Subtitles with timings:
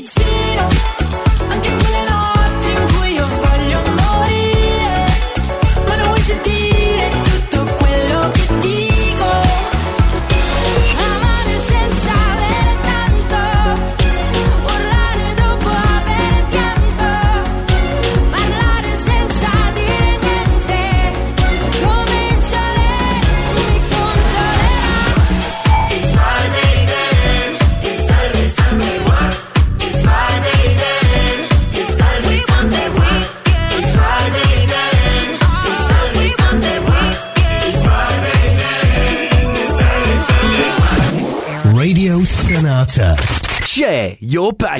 [0.00, 0.27] It's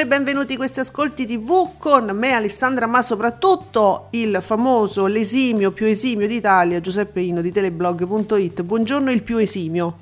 [0.00, 5.84] E benvenuti a questi ascolti TV con me Alessandra ma soprattutto il famoso, l'esimio più
[5.84, 8.62] esimio d'Italia Giuseppe Ino di teleblog.it.
[8.62, 9.94] Buongiorno il più esimio.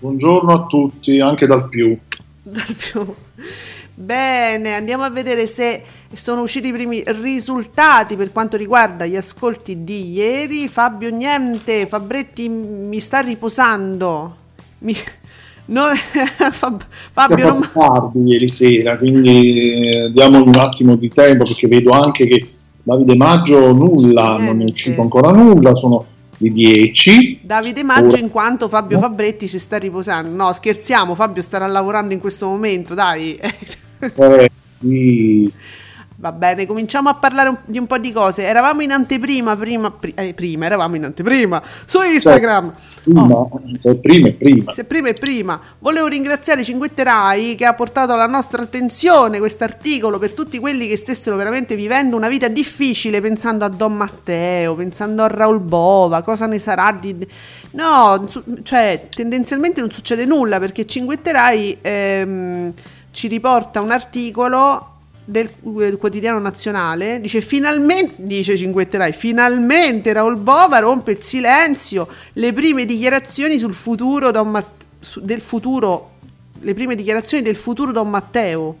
[0.00, 1.96] Buongiorno a tutti, anche dal più.
[2.42, 3.14] Dal più.
[3.94, 9.84] Bene, andiamo a vedere se sono usciti i primi risultati per quanto riguarda gli ascolti
[9.84, 10.66] di ieri.
[10.66, 14.36] Fabio niente, Fabretti mi sta riposando.
[14.78, 14.96] Mi...
[15.66, 15.82] No,
[16.52, 17.68] Fab- Fabio non...
[17.72, 22.48] tardi ieri sera, quindi eh, diamogli un attimo di tempo perché vedo anche che
[22.82, 26.06] Davide Maggio nulla, non è uscito ancora nulla, sono
[26.38, 27.40] le 10.
[27.42, 30.34] Davide Maggio Ora- in quanto Fabio Fabretti si sta riposando.
[30.34, 33.38] No, scherziamo, Fabio starà lavorando in questo momento, dai.
[33.98, 35.50] Eh, sì,
[36.18, 38.42] Va bene, cominciamo a parlare un- di un po' di cose.
[38.44, 42.72] Eravamo in anteprima, prima, pri- eh, prima, eravamo in anteprima su Instagram.
[43.04, 44.72] prima, Oh, se prima è prima.
[44.72, 49.64] se prima e prima, volevo ringraziare Cinguette Rai che ha portato alla nostra attenzione questo
[49.64, 54.74] articolo per tutti quelli che stessero veramente vivendo una vita difficile pensando a Don Matteo,
[54.74, 57.14] pensando a Raul Bova, cosa ne sarà di...
[57.72, 58.26] No,
[58.62, 62.72] cioè tendenzialmente non succede nulla perché Cinguette Rai ehm,
[63.10, 64.92] ci riporta un articolo
[65.28, 65.50] del
[65.80, 72.06] eh, quotidiano nazionale dice finalmente dice Cinguette Rai finalmente Raul Bova rompe il silenzio.
[72.34, 76.12] Le prime dichiarazioni sul futuro Don Matt- del futuro
[76.60, 78.76] le prime dichiarazioni del futuro Don Matteo.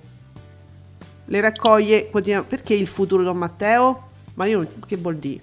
[1.26, 4.04] Le raccoglie quotidiano perché il futuro Don Matteo?
[4.34, 5.40] Ma io non- che vuol dire?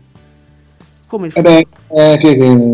[1.08, 2.74] Come il Eh beh, eh, che- che-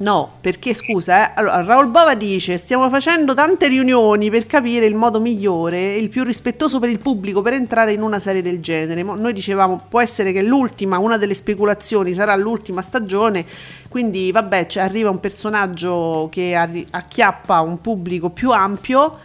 [0.00, 1.32] No, perché scusa, eh?
[1.36, 6.24] Allora, Raul Bova dice: Stiamo facendo tante riunioni per capire il modo migliore, il più
[6.24, 9.02] rispettoso per il pubblico per entrare in una serie del genere.
[9.02, 13.44] Mo- Noi dicevamo: può essere che l'ultima, una delle speculazioni sarà l'ultima stagione.
[13.90, 19.18] Quindi, vabbè, cioè, arriva un personaggio che arri- acchiappa un pubblico più ampio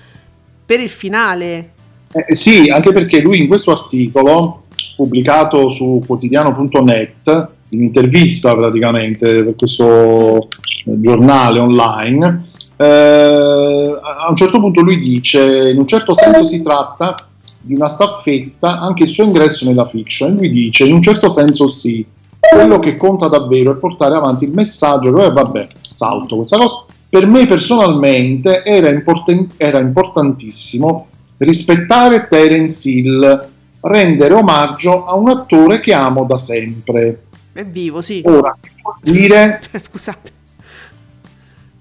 [0.66, 1.69] per il finale.
[2.12, 4.64] eh, sì, anche perché lui in questo articolo,
[4.97, 10.47] pubblicato su quotidiano.net, in intervista praticamente per questo
[10.86, 12.46] eh, giornale online,
[12.78, 17.28] eh, a un certo punto lui dice, in un certo senso si tratta
[17.62, 21.68] di una staffetta, anche il suo ingresso nella fiction, lui dice, in un certo senso
[21.68, 22.06] sì,
[22.40, 26.85] quello che conta davvero è portare avanti il messaggio, che, eh, vabbè, salto questa cosa,
[27.09, 33.47] per me personalmente era, importan- era importantissimo rispettare Terence Hill,
[33.81, 37.25] rendere omaggio a un attore che amo da sempre.
[37.56, 38.22] È vivo, sì.
[38.26, 38.54] Ora,
[39.02, 40.32] dire, Cioè, scusate.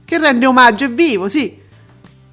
[0.04, 1.58] Che rende omaggio, è vivo, sì.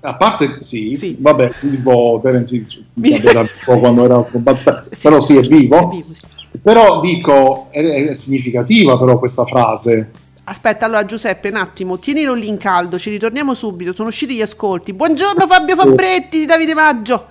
[0.02, 1.16] a parte sì, Sì.
[1.20, 5.90] vabbè, vivo Terence Hill, era quando era con Bud Spencer, Sì, però sì, è vivo.
[5.90, 6.22] È vivo, sì.
[6.62, 10.12] Però dico, è, è significativa però questa frase.
[10.44, 14.42] Aspetta, allora Giuseppe, un attimo, tienilo lì in caldo, ci ritorniamo subito, sono usciti gli
[14.44, 14.94] ascolti.
[14.94, 17.28] Buongiorno Fabio Fabretti di Davide Maggio.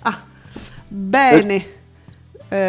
[0.00, 0.22] Ah,
[0.86, 1.54] bene.
[1.54, 1.75] Eh,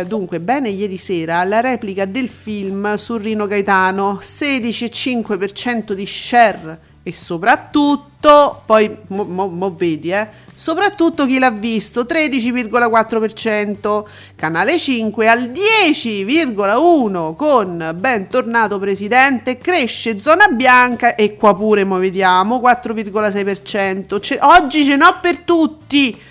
[0.07, 6.79] dunque, bene ieri sera la replica del film su Rino Gaetano, 16,5% di share.
[7.03, 14.05] E soprattutto, poi mo, mo- mo vedi, eh, soprattutto chi l'ha visto, 13,4%,
[14.35, 22.59] Canale 5 al 10,1% con Bentornato Presidente, cresce Zona Bianca e qua pure mo vediamo,
[22.59, 26.25] 4,6%, Ce- oggi ce n'ho per tutti!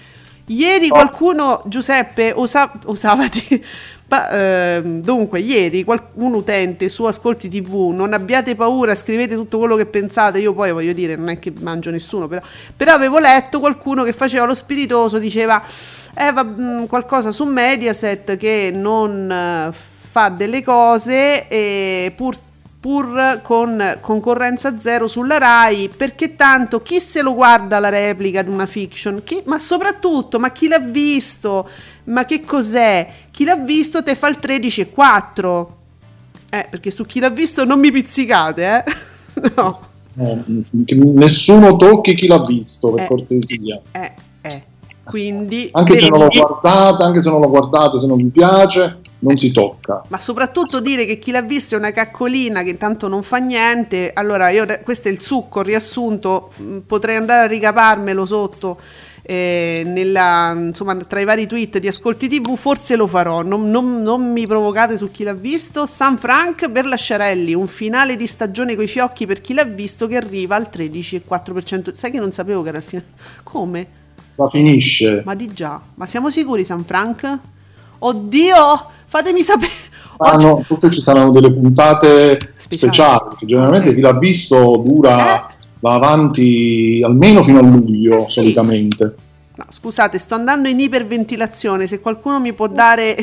[0.46, 3.64] Ieri qualcuno, Giuseppe, osava di...
[4.06, 9.58] Pa- ehm, dunque, ieri qual- un utente su Ascolti TV, non abbiate paura, scrivete tutto
[9.58, 10.38] quello che pensate.
[10.38, 12.40] Io poi voglio dire, non è che mangio nessuno, però,
[12.76, 15.60] però avevo letto qualcuno che faceva lo spiritoso, diceva
[16.14, 22.36] eh, va- mh, qualcosa su Mediaset che non eh, fa delle cose e pur
[22.86, 28.48] pur con concorrenza zero sulla Rai, perché tanto chi se lo guarda la replica di
[28.50, 29.22] una fiction?
[29.24, 31.68] Chi- ma soprattutto, ma chi l'ha visto?
[32.04, 33.08] Ma che cos'è?
[33.32, 35.76] Chi l'ha visto te fa il 13 e 4.
[36.48, 38.84] Eh, perché su chi l'ha visto non mi pizzicate, eh?
[39.56, 39.80] no.
[40.12, 43.06] No, nessuno tocchi chi l'ha visto, per Eh.
[43.08, 43.80] cortesia.
[43.90, 44.12] Eh,
[44.42, 44.62] eh.
[45.02, 45.68] Quindi...
[45.72, 48.98] Anche se non lo perché- guardate, anche se non lo guardate, se non vi piace,
[49.20, 50.02] non si tocca.
[50.08, 54.10] Ma soprattutto dire che chi l'ha visto è una caccolina che intanto non fa niente.
[54.14, 56.50] Allora, io questo è il succo il riassunto.
[56.56, 58.78] mh, Potrei andare a ricaparmelo sotto.
[59.28, 63.42] eh, nella, insomma, tra i vari tweet di Ascolti TV, forse lo farò.
[63.42, 65.84] Non, non- non mi provocate su chi l'ha visto.
[65.86, 70.16] San Frank per Lasciarelli, un finale di stagione coi fiocchi per chi l'ha visto che
[70.16, 71.94] arriva al 13,4%.
[71.94, 73.08] Sai che non sapevo che era il finale?
[73.42, 73.86] Come?
[74.36, 75.22] La finisce.
[75.24, 77.38] Ma di già, ma siamo sicuri, San Frank?
[77.98, 79.72] Oddio, fatemi sapere.
[80.18, 82.92] Oggi- Saranno- tutte ci saranno delle puntate Speciali.
[82.92, 85.54] speciali, che generalmente chi l'ha visto dura, Eh?
[85.80, 88.32] va avanti almeno fino a luglio Eh sì.
[88.32, 89.14] solitamente.
[89.56, 91.86] No, scusate, sto andando in iperventilazione.
[91.86, 93.16] Se qualcuno mi può dare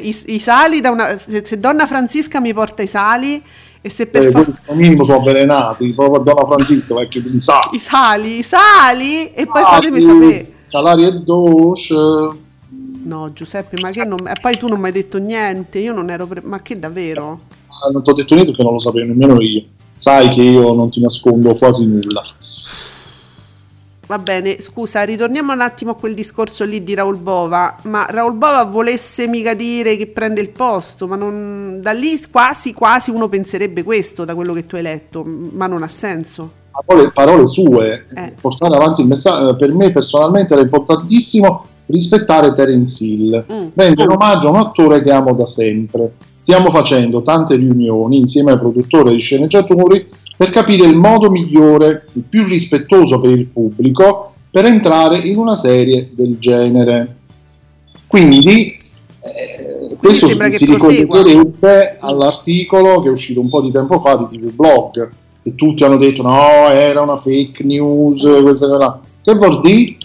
[0.00, 3.42] i, i sali, da una, se, se Donna Francisca mi porta i sali
[3.80, 4.52] e se Se per favore.
[4.74, 7.68] minimo sono avvelenati, proprio Donna Francisca, vecchio di sa.
[7.72, 10.46] I sali, i sali e Ah, poi fatemi sapere.
[10.70, 11.94] Calari e Dosh.
[13.04, 14.26] No, Giuseppe, ma che non.
[14.26, 15.78] E poi tu non mi hai detto niente.
[15.78, 16.26] Io non ero.
[16.26, 17.40] pre- ma che davvero?
[17.68, 19.62] Ah, Non ti ho detto niente perché non lo sapevo nemmeno io.
[19.94, 22.22] Sai che io non ti nascondo quasi nulla.
[24.06, 27.76] Va bene, scusa, ritorniamo un attimo a quel discorso lì di Raul Bova.
[27.84, 32.74] Ma Raul Bova volesse mica dire che prende il posto, ma non, da lì quasi
[32.74, 36.62] quasi uno penserebbe questo da quello che tu hai letto, ma non ha senso.
[36.84, 38.34] Parole, parole sue, Eh.
[38.40, 43.66] portare avanti il messaggio, per me personalmente era importantissimo rispettare Terence Hill, Mm.
[43.74, 46.14] rendere omaggio a un attore che amo da sempre.
[46.32, 52.22] Stiamo facendo tante riunioni insieme ai produttori di sceneggiatori per capire il modo migliore, il
[52.28, 57.16] più rispettoso per il pubblico, per entrare in una serie del genere.
[58.06, 64.26] Quindi, eh, questo si, ricollegherebbe all'articolo che è uscito un po' di tempo fa di
[64.26, 65.08] TV Blog,
[65.42, 69.00] che tutti hanno detto no, era una fake news, questa cosa là.
[69.22, 69.96] Che vuol dire?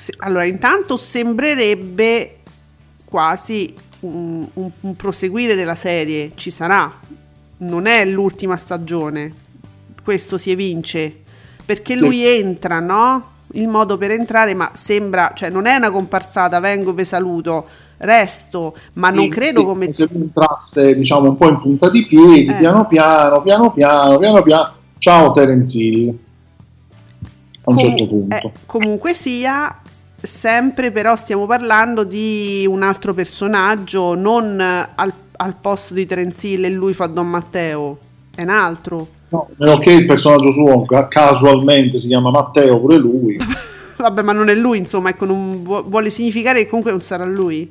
[0.00, 2.38] Se- Allora, intanto sembrerebbe
[3.04, 6.90] quasi un, un- un proseguire della serie, ci sarà,
[7.58, 9.30] non è l'ultima stagione,
[10.02, 11.14] questo si evince,
[11.66, 12.02] perché Sì.
[12.02, 13.32] lui entra, no?
[13.52, 17.66] Il modo per entrare, ma sembra, cioè non è una comparsata, vengo, vi saluto,
[17.98, 19.92] resto, ma non Sì, credo sì, come...
[19.92, 22.54] se lui entrasse diciamo un po' in punta di piedi, Eh.
[22.54, 24.72] piano piano, piano piano, piano piano.
[24.96, 26.08] Ciao Terence Hill.
[26.08, 28.34] A un Com- certo punto.
[28.36, 29.82] eh, comunque sia,
[30.20, 36.46] sempre però stiamo parlando di un altro personaggio, non eh, al, al posto di Terence
[36.46, 37.98] Hill e lui fa Don Matteo,
[38.34, 39.08] è un altro.
[39.30, 43.36] No, meno che il personaggio suo ca- casualmente si chiama Matteo, pure lui.
[43.96, 47.70] Vabbè, ma non è lui, insomma, ecco, vuole significare che comunque non sarà lui.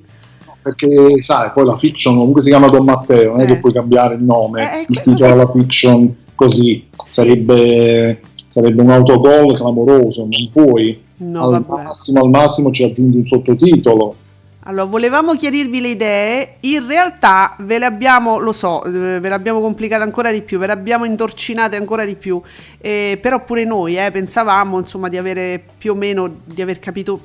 [0.62, 3.48] Perché sai, poi la fiction comunque si chiama Don Matteo, non è Eh.
[3.48, 6.88] che puoi cambiare il nome, Eh, eh, il que- titolo della fiction così.
[7.04, 11.02] Sarebbe, sarebbe un autogol clamoroso, non puoi.
[11.20, 14.16] No, al massimo, al massimo ci aggiungi un sottotitolo.
[14.64, 19.34] Allora, volevamo chiarirvi le idee, in realtà ve le abbiamo, lo so, eh, ve le
[19.34, 22.42] abbiamo complicate ancora di più, ve le abbiamo intorcinate ancora di più,
[22.78, 27.20] eh, però pure noi eh, pensavamo insomma di avere più o meno, di aver capito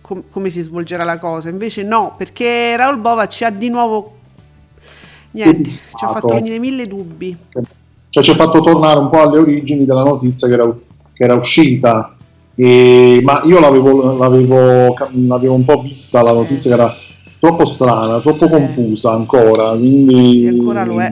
[0.00, 4.18] com- come si svolgerà la cosa, invece no, perché Raul Bova ci ha di nuovo,
[5.32, 7.36] niente, ci ha fatto venire mille dubbi.
[8.10, 10.76] Cioè ci ha fatto tornare un po' alle origini della notizia che era,
[11.12, 12.16] che era uscita.
[12.62, 16.94] E- ma io l'avevo, l'avevo, l'avevo un po' vista la notizia che era
[17.38, 19.70] troppo strana, troppo confusa ancora.
[19.70, 21.08] Quindi E ancora lo è.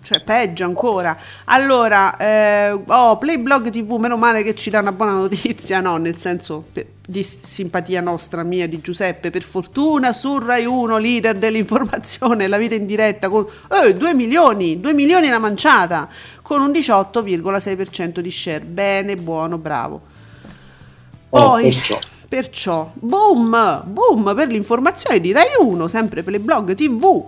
[0.00, 1.16] Cioè, peggio ancora.
[1.46, 5.96] Allora, eh, oh, Playblog TV, meno male che ci dà una buona notizia, no?
[5.96, 6.66] Nel senso
[7.04, 9.30] di simpatia nostra, mia, di Giuseppe.
[9.30, 13.44] Per fortuna su Rai 1, leader dell'informazione, la vita in diretta, con
[13.84, 16.08] eh, 2 milioni, 2 milioni una manciata,
[16.42, 18.60] con un 18,6% di share.
[18.60, 20.10] Bene, buono, bravo.
[21.34, 21.98] Oh, Poi, perciò.
[22.28, 27.24] perciò, boom, boom per l'informazione di Rai 1, sempre per le blog TV.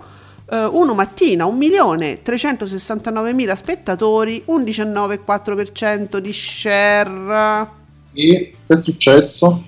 [0.51, 7.69] eh, uno mattina, 1.369.000 spettatori, un 19,4% di share.
[8.13, 9.65] E che è successo?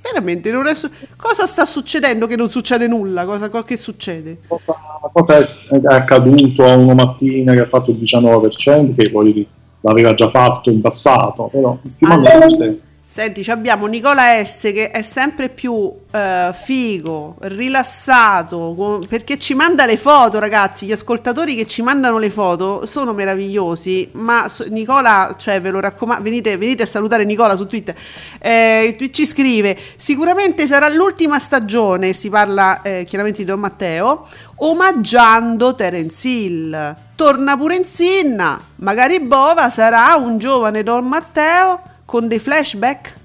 [0.00, 3.24] Veramente, non è su- cosa sta succedendo che non succede nulla?
[3.24, 4.40] Cosa, co- che succede?
[4.46, 4.76] Cosa,
[5.12, 9.46] cosa è, è accaduto a una mattina che ha fatto il 19%, che poi
[9.80, 12.80] l'aveva già fatto in passato, però ultimamente...
[13.14, 19.86] Senti, abbiamo Nicola S che è sempre più eh, figo, rilassato, con- perché ci manda
[19.86, 20.86] le foto, ragazzi.
[20.86, 24.08] Gli ascoltatori che ci mandano le foto sono meravigliosi.
[24.14, 27.94] Ma so- Nicola, cioè, ve lo raccomando, venite, venite a salutare Nicola su Twitter.
[28.40, 32.14] Eh, ci scrive: Sicuramente sarà l'ultima stagione.
[32.14, 36.96] Si parla eh, chiaramente di Don Matteo, omaggiando Terence Hill.
[37.14, 38.60] Torna pure in Sinna.
[38.78, 43.16] Magari Bova sarà un giovane Don Matteo con dei flashback?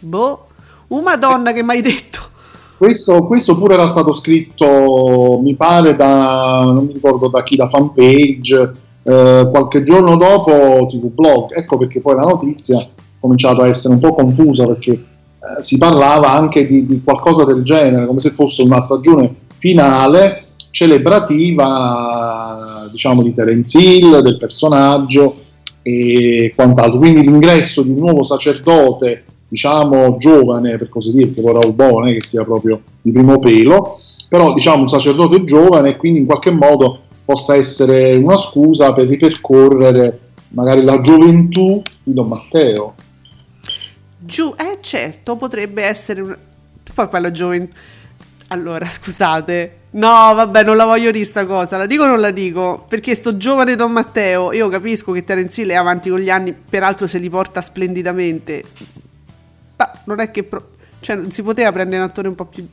[0.00, 0.46] Boh,
[0.88, 2.18] una donna che mi hai detto.
[2.76, 7.68] Questo, questo pure era stato scritto, mi pare, da non mi ricordo da chi, da
[7.68, 8.72] fanpage,
[9.04, 11.56] eh, qualche giorno dopo TV Blog.
[11.56, 12.86] Ecco perché poi la notizia ha
[13.20, 17.62] cominciato a essere un po' confusa perché eh, si parlava anche di, di qualcosa del
[17.62, 21.78] genere, come se fosse una stagione finale celebrativa,
[22.90, 25.32] diciamo, di Terence Hill, del personaggio
[25.86, 26.98] e quant'altro.
[26.98, 32.12] Quindi l'ingresso di un nuovo sacerdote, diciamo giovane per così dire, Raul Bo non è
[32.12, 36.50] che sia proprio di primo pelo, però diciamo un sacerdote giovane e quindi in qualche
[36.50, 42.94] modo possa essere una scusa per ripercorrere magari la gioventù di Don Matteo.
[44.18, 46.36] Giù, eh certo, potrebbe essere un...
[46.94, 47.72] Poi parla gioventù.
[48.48, 49.76] Allora, scusate.
[49.96, 51.78] No, vabbè, non la voglio dire sta cosa.
[51.78, 52.84] La dico o non la dico?
[52.86, 56.52] Perché sto giovane Don Matteo, io capisco che Terence Hill è avanti con gli anni,
[56.52, 58.62] peraltro se li porta splendidamente.
[59.76, 60.42] Ma non è che...
[60.42, 60.68] pro-
[61.00, 62.66] Cioè, non si poteva prendere un attore un po' più,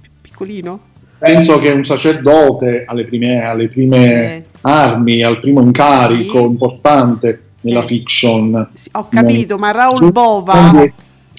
[0.00, 0.80] più piccolino?
[1.18, 4.44] Penso che un sacerdote alle prime, alle prime Eh.
[4.62, 6.44] armi, al primo incarico Sì.
[6.46, 7.86] importante nella Eh.
[7.86, 8.68] fiction.
[8.74, 10.72] Sì, ho capito, ma Raul Bova...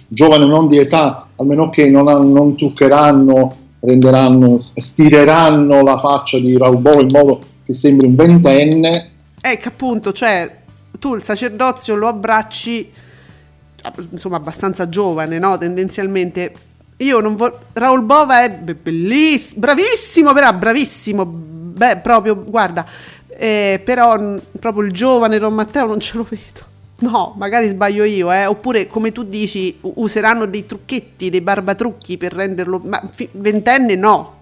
[0.07, 6.77] Giovane non di età, almeno che non, non truccheranno, renderanno, stireranno la faccia di Raul
[6.77, 9.11] Bova in modo che sembri un ventenne.
[9.57, 10.63] che appunto, cioè,
[10.99, 12.91] tu il sacerdozio lo abbracci,
[14.09, 15.57] insomma, abbastanza giovane, no?
[15.57, 16.53] Tendenzialmente.
[16.97, 17.59] Io non voglio...
[17.73, 22.85] Raul Bova è be- bellissimo, bravissimo, però, bravissimo, beh, proprio, guarda,
[23.27, 26.73] eh, però proprio il giovane Don Matteo non ce lo vedo.
[27.09, 28.45] No, magari sbaglio io, eh.
[28.45, 32.81] Oppure, come tu dici, useranno dei trucchetti, dei barbatrucchi per renderlo...
[32.83, 34.33] Ma fi- ventenne no.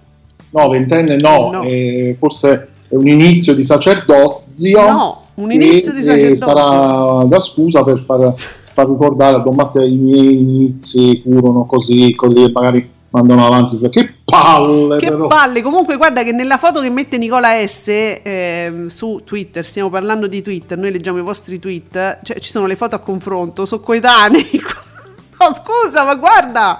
[0.51, 1.63] No, ventenne no, No.
[1.63, 4.81] eh, forse è un inizio di sacerdozio.
[4.91, 6.45] No, un inizio e- di sacerdozio.
[6.47, 8.33] sarà da scusa per far,
[8.73, 13.77] far ricordare a Don Matteo i miei inizi furono così, così, magari mandano avanti.
[13.89, 15.27] Che palle, Che però.
[15.27, 17.87] palle, comunque guarda che nella foto che mette Nicola S
[18.23, 22.65] ehm, su Twitter, stiamo parlando di Twitter, noi leggiamo i vostri tweet, cioè ci sono
[22.65, 24.49] le foto a confronto, sono coetanei.
[25.39, 26.79] no scusa, ma guarda!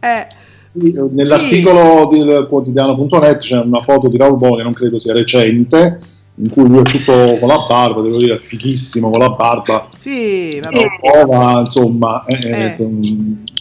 [0.00, 0.26] Eh,
[0.66, 5.98] Sì, eh, nell'articolo del quotidiano.net c'è una foto di Raul Boni, non credo sia recente,
[6.36, 9.88] in cui lui è tutto con la barba, devo dire, è fighissimo con la barba.
[10.00, 10.86] sì, vabbè.
[11.00, 12.66] Prova, insomma, eh, Eh.
[12.68, 12.98] insomma,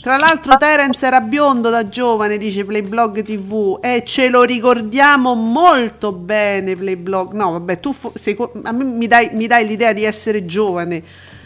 [0.02, 6.12] Tra l'altro Terence era biondo da giovane, dice Playblog TV, e ce lo ricordiamo molto
[6.12, 7.34] bene Playblog.
[7.34, 11.02] No, vabbè, tu fo- seco- a me mi dai, mi dai l'idea di essere giovane,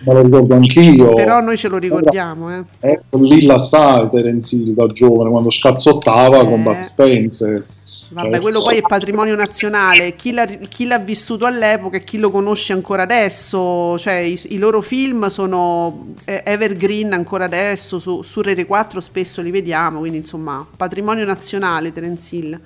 [0.06, 1.14] me lo ricordo anch'io.
[1.14, 2.64] però noi ce lo ricordiamo, eh.
[2.80, 6.46] Ecco lì la sa Terence da giovane quando scazzottava Eh.
[6.46, 7.66] con Bud Spencer.
[8.10, 10.14] Vabbè, Cioè, quello poi è patrimonio nazionale.
[10.14, 14.58] Chi l'ha, chi l'ha vissuto all'epoca e chi lo conosce ancora adesso, cioè i, i
[14.58, 18.00] loro film sono eh, evergreen ancora adesso.
[18.00, 20.00] Su, su Rete 4 spesso li vediamo.
[20.00, 21.92] Quindi, insomma, patrimonio nazionale.
[21.92, 22.60] Terence Hill.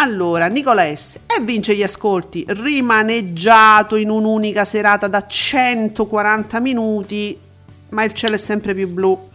[0.00, 1.18] Allora, Nicola S.
[1.26, 7.36] E vince gli ascolti, rimaneggiato in un'unica serata da 140 minuti,
[7.90, 9.27] ma il cielo è sempre più blu.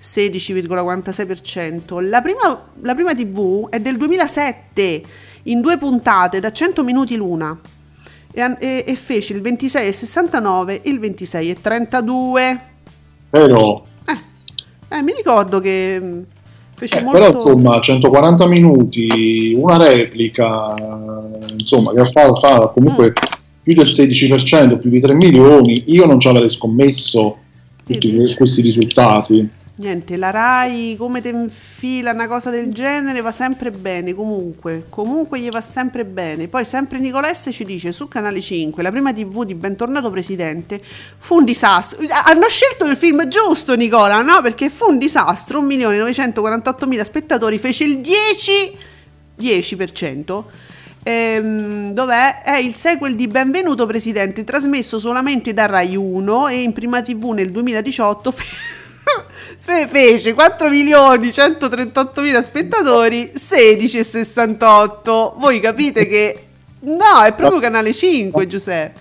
[0.00, 2.08] 16,46%.
[2.08, 5.02] La prima, la prima TV è del 2007,
[5.44, 7.58] in due puntate da 100 minuti l'una.
[8.32, 12.60] E, e- e fece il 26,69 il 26,32.
[13.30, 13.82] Però,
[14.88, 16.24] Eh, mi ricordo che mh,
[16.76, 17.18] fece eh, molto...
[17.18, 20.74] però insomma 140 minuti, una replica,
[21.58, 23.12] insomma che fa, fa comunque Mm.
[23.62, 27.36] più del 16%, più di 3 milioni, io non ci avrei scommesso
[27.84, 29.48] tutti questi risultati.
[29.78, 35.38] Niente, la Rai come te infila una cosa del genere va sempre bene, comunque, comunque
[35.38, 36.48] gli va sempre bene.
[36.48, 40.80] Poi sempre Nicola S ci dice su Canale 5, la prima TV di Bentornato Presidente
[41.18, 41.98] fu un disastro.
[42.24, 44.40] Hanno scelto il film giusto Nicola, no?
[44.40, 48.78] Perché fu un disastro, 1.948.000 spettatori, fece il 10,
[49.38, 50.44] 10%.
[51.02, 52.40] Ehm, dov'è?
[52.42, 57.32] È il sequel di Benvenuto Presidente, trasmesso solamente da Rai 1 e in prima TV
[57.32, 58.44] nel 2018 Fe-
[59.56, 66.46] fece 4 milioni 138 mila spettatori 16,68 voi capite che
[66.80, 69.00] no è proprio canale 5 Giuseppe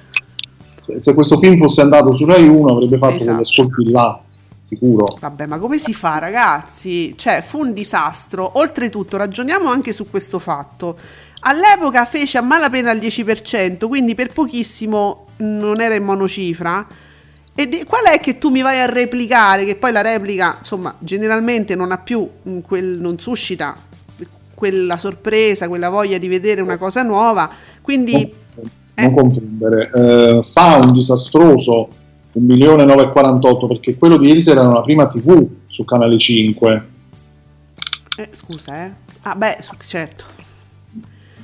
[0.81, 3.41] Se, se questo film fosse andato su Rai 1 avrebbe fatto Esatto.
[3.41, 4.19] ascolti là,
[4.61, 5.03] sicuro.
[5.19, 7.15] Vabbè, ma come si fa, ragazzi?
[7.17, 8.51] Cioè, fu un disastro.
[8.59, 10.95] Oltretutto, ragioniamo anche su questo fatto.
[11.41, 16.85] All'epoca fece a malapena il 10%, quindi per pochissimo non era in monocifra.
[17.57, 19.63] E di- qual è che tu mi vai a replicare?
[19.65, 23.75] Che poi la replica, insomma, generalmente non ha più mm, quel, non suscita
[24.53, 27.49] quella sorpresa, quella voglia di vedere una cosa nuova.
[27.81, 28.33] Quindi,
[28.97, 29.13] Non Eh.
[29.13, 29.91] confondere.
[29.93, 31.89] Eh, fa un disastroso
[32.37, 36.87] 1.948 perché quello di ieri sera era una prima TV su Canale 5.
[38.17, 38.91] eh, scusa, eh.
[39.23, 40.23] Ah, beh, certo.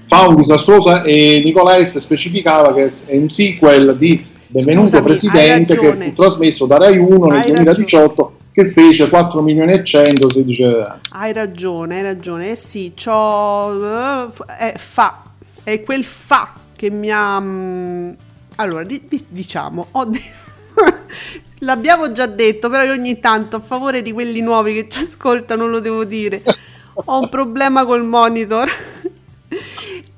[0.05, 5.77] Fa un disastroso e Nicola Est specificava che è un sequel di Benvenuto Scusami, Presidente
[5.77, 6.11] che ragione.
[6.11, 10.63] fu trasmesso da Rai 1 nel Hai 2018 che fece 4 milioni e 100 16
[11.11, 12.51] Hai ragione, hai ragione.
[12.51, 14.27] Eh sì, c'ho...
[14.59, 15.23] eh, fa.
[15.63, 17.39] È quel fa che mi ha...
[17.39, 18.11] mm,
[18.55, 20.19] Allora, di- di- diciamo, ho de-
[21.59, 25.65] l'abbiamo già detto, però io ogni tanto, a favore di quelli nuovi che ci ascoltano,
[25.67, 26.43] lo devo dire.
[27.05, 28.69] Ho un problema col monitor.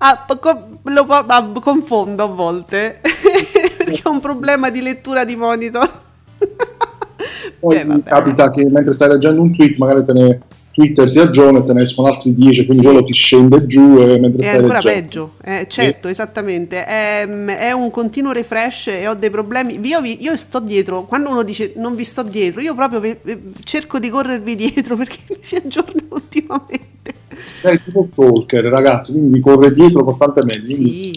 [0.05, 2.99] Ah, co- lo ah, confondo a volte.
[3.83, 6.01] Perché ho un problema di lettura di monitor.
[7.59, 11.59] Poi Beh, capita che mentre stai leggendo un tweet, magari te ne Twitter si aggiorna
[11.59, 12.89] e te ne escono altri 10, quindi Sì.
[12.89, 15.01] quello ti scende giù e mentre È stai ancora leggendo.
[15.01, 16.83] peggio, eh, certo, esattamente.
[16.83, 19.79] È, è un continuo refresh e ho dei problemi.
[19.83, 23.17] Io, vi- io sto dietro, quando uno dice non vi sto dietro, io proprio vi-
[23.21, 27.13] vi- cerco di corrervi dietro perché mi si aggiorna continuamente.
[27.61, 30.67] È tipo stalker, ragazzi, quindi vi corre dietro costantemente.
[30.73, 31.11] Sì.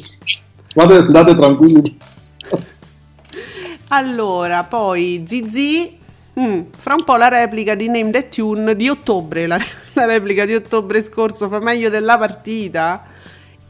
[0.77, 1.97] Andate, andate tranquilli.
[3.89, 5.97] Allora, poi Zizi,
[6.39, 9.59] mm, fra un po' la replica di Name That Tune di ottobre, la,
[9.95, 13.05] la replica di ottobre scorso fa meglio della partita.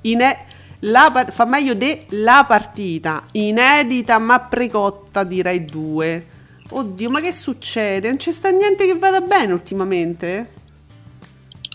[0.02, 0.38] Ine-
[0.80, 6.26] la par- fa meglio della partita, inedita ma precotta di Rai 2.
[6.68, 8.08] Oddio, ma che succede?
[8.08, 10.50] Non c'è sta niente che vada bene ultimamente?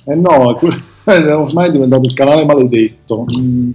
[0.06, 0.58] Eh no,
[1.06, 3.26] ormai è diventato il canale maledetto.
[3.38, 3.72] Mm,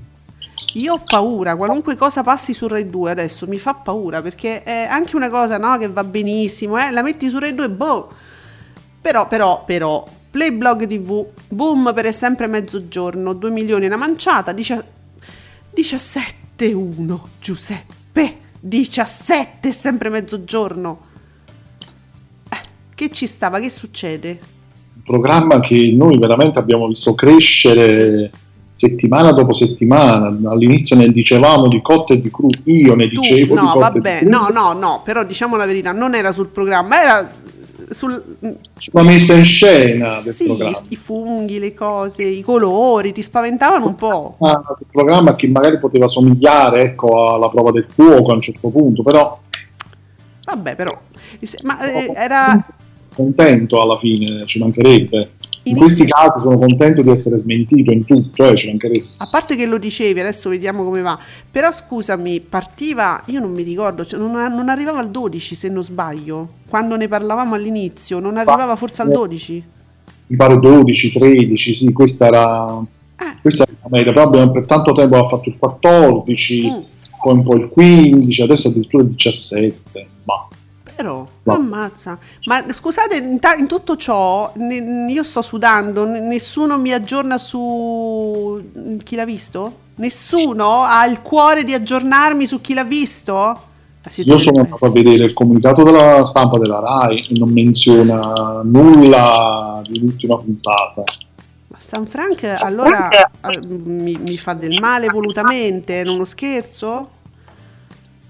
[0.76, 4.86] Io ho paura, qualunque cosa passi su Rai 2 adesso mi fa paura perché è
[4.88, 8.08] anche una cosa no, che va benissimo, eh, la metti su Rai 2, boh.
[9.00, 14.84] Però, però, però, Playblog TV, boom per è sempre mezzogiorno, 2 milioni una manciata, dicia-
[15.74, 21.00] 17,1 Giuseppe, 17 è sempre mezzogiorno.
[22.50, 22.60] Eh,
[22.94, 24.54] che ci stava, che succede?
[24.96, 28.30] un programma che noi veramente abbiamo visto crescere
[28.76, 30.36] settimana dopo settimana.
[30.50, 33.78] All'inizio ne dicevamo di cotte e di cru, io ne Tu, dicevo di no, cotte
[33.78, 37.30] vabbè, di no, no, no, però diciamo la verità, non era sul programma, era
[37.88, 38.36] sul,
[38.76, 40.78] sulla messa in scena del sì, programma.
[40.90, 44.36] i funghi, le cose, i colori, ti spaventavano un po'.
[44.40, 48.68] Ah, un programma che magari poteva somigliare ecco, alla prova del fuoco a un certo
[48.68, 49.40] punto, però
[50.44, 50.96] Vabbè, però,
[51.62, 52.64] ma eh, era
[53.16, 55.16] contento alla fine, ci mancherebbe.
[55.64, 59.06] In Inizio- questi casi sono contento di essere smentito in tutto, eh, ci mancherebbe.
[59.16, 61.18] a parte che lo dicevi, adesso vediamo come va.
[61.50, 65.82] Però scusami, partiva, io non mi ricordo, cioè, non, non arrivava al 12 se non
[65.82, 66.48] sbaglio.
[66.68, 69.64] Quando ne parlavamo all'inizio, non arrivava forse al 12?
[70.28, 72.80] Mi pare 12, 13, sì, questa era,
[73.18, 76.80] Eh, questa era la media, però abbiamo- per tanto tempo ha fatto il 14, Mm.
[77.22, 80.46] poi un po' il 15, adesso addirittura il 17, ma
[80.96, 81.54] Però, No.
[81.54, 82.18] ammazza.
[82.46, 87.38] Ma scusate, in, ta- in tutto ciò, ne- io sto sudando, n- nessuno mi aggiorna
[87.38, 88.62] su
[89.02, 89.84] chi l'ha visto?
[89.96, 93.60] Nessuno ha il cuore di aggiornarmi su chi l'ha visto?
[94.16, 99.82] Io sono andato a vedere il comunicato della stampa della RAI e non menziona nulla
[99.88, 101.02] dell'ultima puntata.
[101.68, 103.28] Ma San Frank allora eh,
[103.86, 107.08] mi, mi fa del male volutamente, è uno scherzo?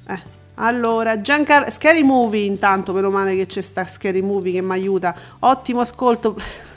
[0.09, 0.23] Eh,
[0.59, 5.15] allora, Giancar- Scary Movie intanto, meno male che c'è sta Scary Movie che mi aiuta.
[5.41, 6.37] Ottimo ascolto.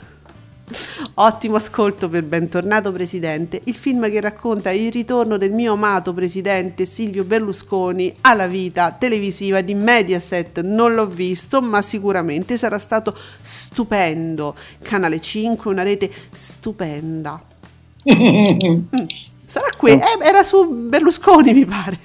[1.14, 6.84] Ottimo ascolto per Bentornato Presidente, il film che racconta il ritorno del mio amato presidente
[6.84, 10.60] Silvio Berlusconi alla vita televisiva di Mediaset.
[10.60, 14.54] Non l'ho visto, ma sicuramente sarà stato stupendo.
[14.82, 17.42] Canale 5, una rete stupenda.
[18.12, 18.84] Mm,
[19.44, 21.98] Sarà qui, eh, era su Berlusconi, mi pare.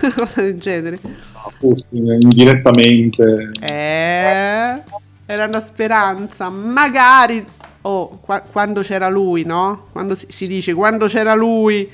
[0.00, 0.98] Una cosa del genere.
[1.58, 3.50] Forse indirettamente.
[3.60, 4.82] Eh,
[5.26, 7.44] era una speranza, magari
[7.82, 9.86] oh, qua- quando c'era lui, no?
[9.92, 11.88] Quando si, si dice quando c'era lui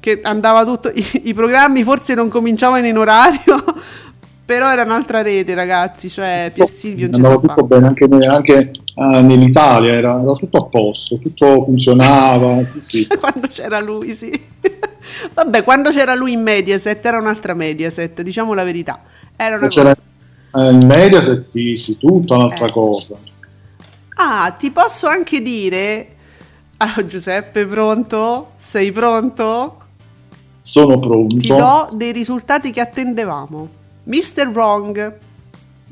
[0.00, 3.64] che andava tutto i, i programmi forse non cominciavano in orario,
[4.44, 9.22] Però era un'altra rete, ragazzi, cioè Pier Silvio non andava tutto bene anche, anche, eh,
[9.22, 12.52] nell'Italia, era, era tutto a posto, tutto funzionava.
[12.56, 13.06] Sì, sì.
[13.18, 14.30] quando c'era lui, sì.
[15.34, 19.00] Vabbè, quando c'era lui in Mediaset era un'altra Mediaset, diciamo la verità.
[19.36, 19.94] Era una C'era
[20.50, 20.70] cosa.
[20.70, 22.72] in Mediaset, sì, sì, tutta un'altra Eh.
[22.72, 23.18] cosa.
[24.16, 26.06] Ah, ti posso anche dire...
[26.82, 28.54] Ah, Giuseppe, pronto?
[28.56, 29.76] Sei pronto?
[30.58, 31.36] Sono pronto.
[31.36, 33.68] Ti do dei risultati che attendevamo.
[34.04, 34.48] Mr.
[34.52, 35.16] Wrong,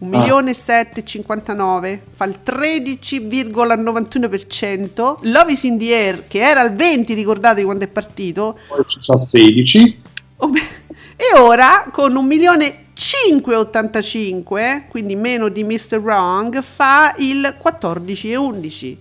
[0.01, 0.21] 1 Ah.
[0.21, 5.19] milione 7,59, fa il 13,91%.
[5.23, 8.97] Love is in the air, che era al 20, ricordate quando è partito, Poi ci
[9.01, 10.01] sa 16.
[10.39, 10.79] Oh, beh,
[11.17, 15.99] E ora con un milione 5,85, quindi meno di Mr.
[15.99, 18.97] Wrong, fa il 14,11.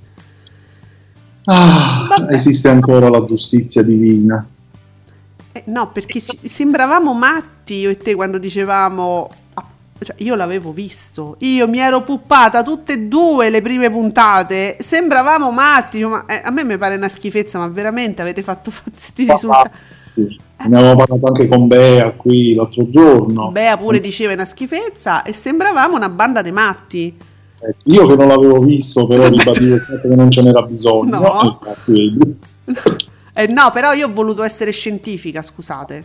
[1.46, 2.34] Ah, Vabbè.
[2.34, 4.46] esiste ancora la giustizia divina.
[5.54, 9.30] Eh, no, perché si- sembravamo matti io e te quando dicevamo...
[10.02, 15.52] cioè, io l'avevo visto, io mi ero puppata tutte e due le prime puntate, sembravamo
[15.52, 19.70] matti, ma, eh, a me mi pare una schifezza, ma veramente avete fatto questi risultati?
[20.68, 23.52] Ne avevo parlato anche con Bea qui l'altro giorno.
[23.52, 27.18] Bea pure diceva una schifezza e sembravamo una banda di matti.
[27.62, 31.20] Eh, Io che non l'avevo visto, però ribadivo il fatto che non ce n'era bisogno.
[31.20, 31.60] No.
[33.32, 36.04] Eh, no, però io ho voluto essere scientifica, scusate.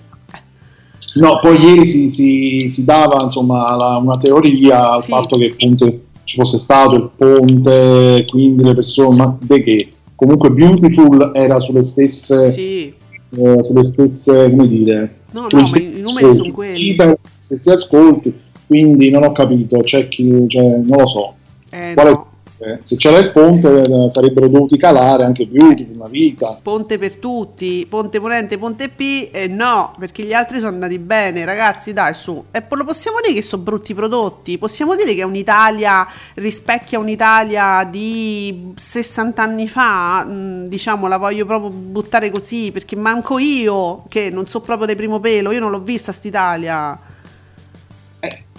[1.15, 5.11] No, poi ieri si, si- si dava insomma la- una teoria al Sì.
[5.11, 10.51] fatto che appunto ci fosse stato il ponte, quindi le persone, ma de che comunque
[10.51, 12.91] Beautiful era sulle stesse, Sì.
[13.37, 16.81] eh, sulle stesse come dire, No, no, ma i- stessi numeri sono ascolti, quelli.
[16.95, 16.97] gli
[17.39, 18.35] stessi ascolti,
[18.67, 21.35] quindi non ho capito, c'è chi, cioè, non lo so,
[21.71, 22.27] Eh, Qual è- no.
[22.59, 26.59] Eh, se c'era il ponte eh, sarebbero dovuti calare anche Beautiful, una vita.
[26.63, 31.45] Ponte per tutti, Ponte Ponente, Ponte P, eh, no, perché gli altri sono andati bene,
[31.45, 32.45] ragazzi, dai, su.
[32.51, 37.87] E poi lo possiamo dire che sono brutti prodotti, possiamo dire che un'Italia rispecchia un'Italia
[37.91, 44.31] di 60 anni fa, Mm, diciamo, la voglio proprio buttare così, perché manco io, che
[44.31, 46.99] non so proprio di primo pelo, io non l'ho vista st'Italia.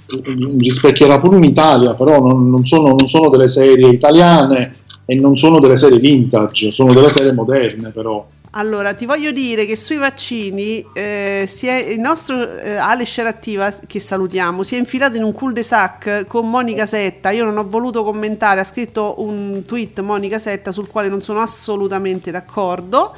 [0.07, 5.59] Rispecchierà pure un'Italia, però non, non sono, non sono delle serie italiane e non sono
[5.59, 8.25] delle serie vintage, sono delle serie moderne però.
[8.57, 13.99] Allora, ti voglio dire che sui vaccini eh, è, il nostro eh, Ale Scerattiva, che
[13.99, 17.31] salutiamo, si è infilato in un cul-de-sac con Monica Setta.
[17.31, 21.41] Io non ho voluto commentare, ha scritto un tweet Monica Setta sul quale non sono
[21.41, 23.13] assolutamente d'accordo.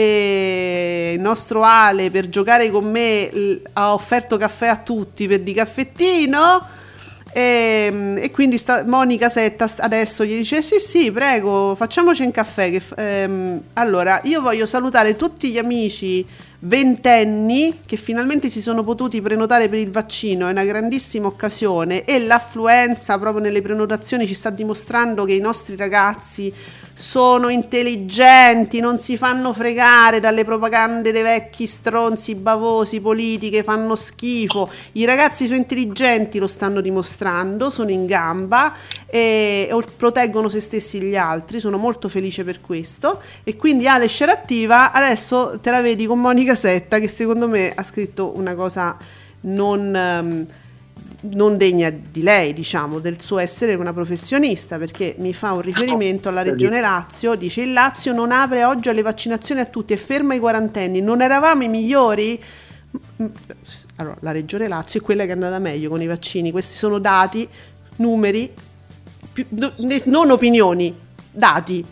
[0.00, 5.52] Il nostro Ale per giocare con me l- ha offerto caffè a tutti per di
[5.52, 6.82] caffettino.
[7.36, 12.70] E, e quindi sta, Monica Setta adesso gli dice: Sì, sì, prego, facciamoci un caffè.
[12.70, 16.24] Che, f- ehm, allora, io voglio salutare tutti gli amici
[16.60, 20.46] ventenni che finalmente si sono potuti prenotare per il vaccino.
[20.46, 25.76] È una grandissima occasione e l'affluenza proprio nelle prenotazioni ci sta dimostrando che i nostri
[25.76, 26.52] ragazzi
[26.94, 34.70] sono intelligenti, non si fanno fregare dalle propagande dei vecchi stronzi bavosi, politiche, fanno schifo.
[34.92, 38.72] I ragazzi sono intelligenti, lo stanno dimostrando, sono in gamba
[39.06, 41.58] e, proteggono se stessi gli altri.
[41.58, 43.20] Sono molto felice per questo.
[43.42, 47.82] E quindi Ale Scerattiva, adesso te la vedi con Monica Setta, che secondo me ha
[47.82, 48.96] scritto una cosa
[49.40, 49.94] non.
[49.94, 50.46] ehm,
[51.32, 56.28] non degna di lei, diciamo, del suo essere una professionista, perché mi fa un riferimento
[56.28, 60.34] alla regione Lazio, dice il Lazio non apre oggi alle vaccinazioni a tutti e ferma
[60.34, 62.40] i quarantenni, non eravamo i migliori?
[63.96, 66.98] Allora, la regione Lazio è quella che è andata meglio con i vaccini, questi sono
[66.98, 67.48] dati,
[67.96, 68.52] numeri,
[69.32, 69.46] più-
[70.04, 70.94] non opinioni,
[71.30, 71.84] dati.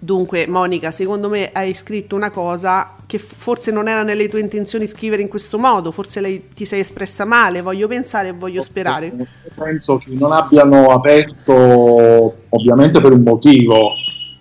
[0.00, 4.86] Dunque, Monica, secondo me hai scritto una cosa che forse non era nelle tue intenzioni
[4.86, 9.10] scrivere in questo modo, forse lei ti sei espressa male, voglio pensare e voglio sperare.
[9.54, 13.92] Penso che non abbiano aperto, ovviamente per un motivo,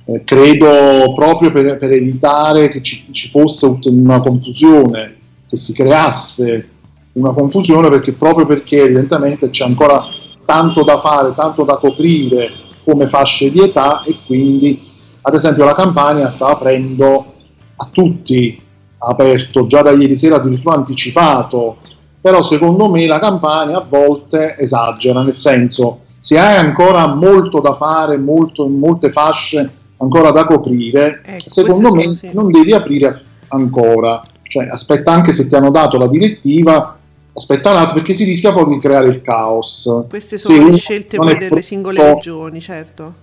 [0.03, 5.15] eh, credo proprio per, per evitare che ci, ci fosse una confusione,
[5.47, 6.67] che si creasse
[7.13, 10.05] una confusione, perché proprio perché evidentemente c'è ancora
[10.43, 12.51] tanto da fare, tanto da coprire
[12.83, 14.85] come fasce di età e quindi
[15.21, 17.35] ad esempio la Campania sta aprendo
[17.77, 18.61] a tutti,
[18.99, 21.77] ha aperto già da ieri sera addirittura anticipato,
[22.19, 27.75] però secondo me la Campania a volte esagera, nel senso se hai ancora molto da
[27.75, 32.31] fare, molto, molte fasce ancora da coprire, Ecco, secondo me sì.
[32.33, 36.97] non devi aprire ancora, cioè aspetta anche se ti hanno dato la direttiva,
[37.33, 40.05] aspetta un attimo perché si rischia poi di creare il caos.
[40.09, 43.13] Queste Se sono le uno scelte delle singole regioni, certo.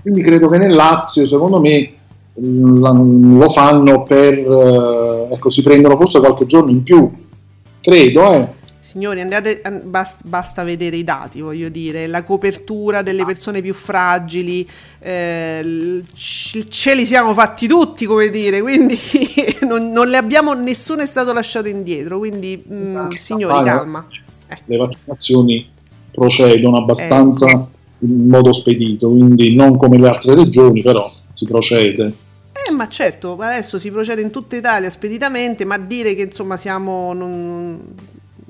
[0.00, 1.92] quindi credo che nel Lazio, secondo me,
[2.34, 7.10] lo fanno per, eh, ecco, si prendono forse qualche giorno in più,
[7.80, 8.54] credo, eh.
[8.80, 13.72] Signori, andate, an- bast- basta vedere i dati, voglio dire, la copertura delle persone più
[13.72, 18.98] fragili, eh, ce li siamo fatti tutti, come dire, quindi
[19.62, 24.06] non, non le abbiamo, nessuno è stato lasciato indietro, quindi mm, signori, Ah, calma.
[24.64, 25.68] Le vaccinazioni
[26.10, 28.06] procedono abbastanza Eh.
[28.06, 32.12] in modo spedito, quindi non come le altre regioni, però si procede.
[32.52, 37.12] Eh, ma certo, adesso si procede in tutta Italia speditamente, ma dire che insomma siamo...
[37.12, 37.94] Non,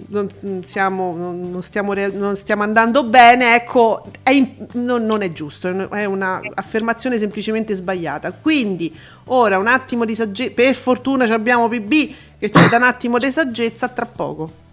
[0.08, 0.28] non
[0.64, 7.18] siamo, non, stiamo, non stiamo andando bene, ecco, è in- non, è giusto, è un'affermazione
[7.18, 8.32] semplicemente sbagliata.
[8.32, 8.92] Quindi,
[9.26, 11.90] ora un attimo di saggezza, per fortuna abbiamo PB
[12.38, 14.68] che ci dà un attimo di saggezza tra poco.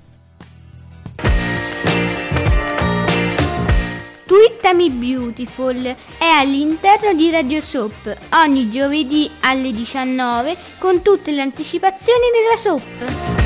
[4.67, 12.25] Twittami Beautiful è all'interno di Radio Soap ogni giovedì alle 19 con tutte le anticipazioni
[12.33, 13.45] della soap.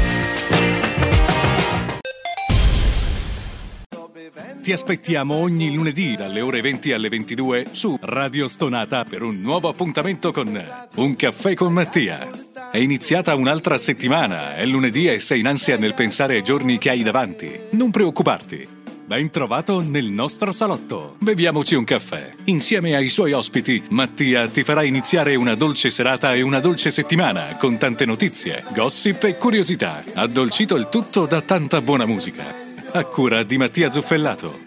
[4.63, 9.69] Ti aspettiamo ogni lunedì dalle ore 20 alle 22 su Radio Stonata per un nuovo
[9.69, 12.27] appuntamento con Un caffè con Mattia.
[12.71, 16.89] È iniziata un'altra settimana, è lunedì e sei in ansia nel pensare ai giorni che
[16.89, 17.59] hai davanti.
[17.73, 18.80] Non preoccuparti.
[19.11, 21.15] Ben trovato nel nostro salotto.
[21.19, 22.31] Beviamoci un caffè.
[22.45, 27.57] Insieme ai suoi ospiti, Mattia ti farà iniziare una dolce serata e una dolce settimana
[27.57, 30.01] con tante notizie, gossip e curiosità.
[30.13, 32.45] Addolcito il tutto da tanta buona musica.
[32.93, 34.59] A cura di Mattia Zuffellato.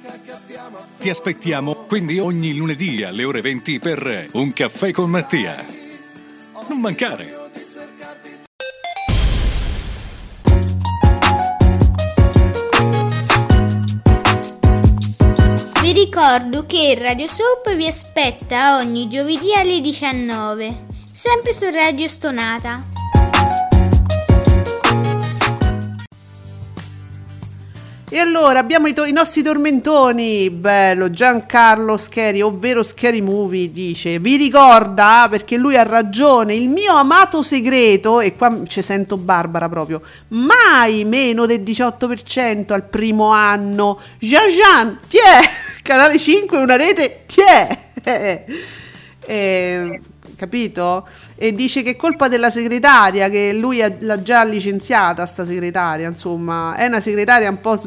[0.98, 5.64] Ti aspettiamo quindi ogni lunedì alle ore 20 per Un caffè con Mattia.
[6.68, 7.43] Non mancare!
[16.04, 22.84] Ricordo che Radio Soap vi aspetta ogni giovedì alle 19, sempre su Radio Stonata.
[28.10, 34.18] E allora abbiamo i, to- i nostri tormentoni, bello, Giancarlo Scheri, ovvero Scary Movie, dice,
[34.18, 39.70] vi ricorda, perché lui ha ragione, il mio amato segreto, e qua ci sento Barbara
[39.70, 45.40] proprio, mai meno del 18% al primo anno, Jean Jean, tiè,
[45.84, 47.78] canale 5, una rete, tiè,
[49.26, 50.00] Eh,
[50.36, 51.08] capito?
[51.34, 56.08] E dice che è colpa della segretaria, che lui ha- l'ha già licenziata sta segretaria,
[56.08, 57.80] insomma, è una segretaria un po',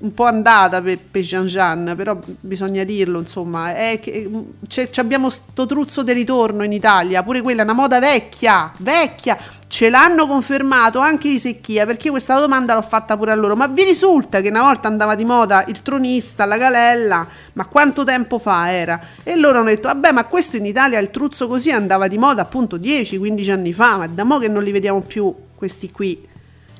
[0.00, 4.30] un po' andata per, per Jean Jean, però bisogna dirlo, insomma, è che,
[4.68, 9.36] c'è- abbiamo sto truzzo di ritorno in Italia, pure quella è una moda vecchia, vecchia,
[9.66, 13.66] ce l'hanno confermato anche i Secchia, perché questa domanda l'ho fatta pure a loro, ma
[13.66, 18.38] vi risulta che una volta andava di moda il tronista, la galella, ma quanto tempo
[18.38, 19.00] fa era?
[19.24, 22.42] E loro hanno detto, vabbè, ma questo in Italia il truzzo così andava di moda
[22.42, 26.27] appunto 10-15 anni fa, ma da mo' che non li vediamo più questi qui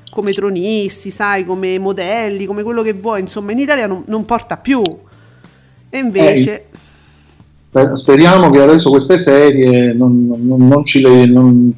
[0.09, 4.57] come tronisti, sai, come modelli, come quello che vuoi, insomma, in Italia non, non porta
[4.57, 4.81] più.
[5.89, 6.65] E invece...
[7.69, 11.73] Sper- Speriamo che adesso queste serie non, non- non ci le- non-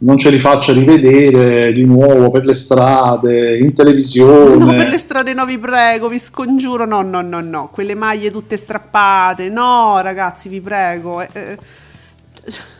[0.00, 4.56] non ce li faccia rivedere di nuovo per le strade, in televisione.
[4.56, 6.86] No, per le strade no, vi prego, vi scongiuro.
[6.86, 7.68] No, no, no, no.
[7.72, 9.48] Quelle maglie tutte strappate.
[9.48, 11.20] No, ragazzi, vi prego.
[11.20, 11.58] eh, eh,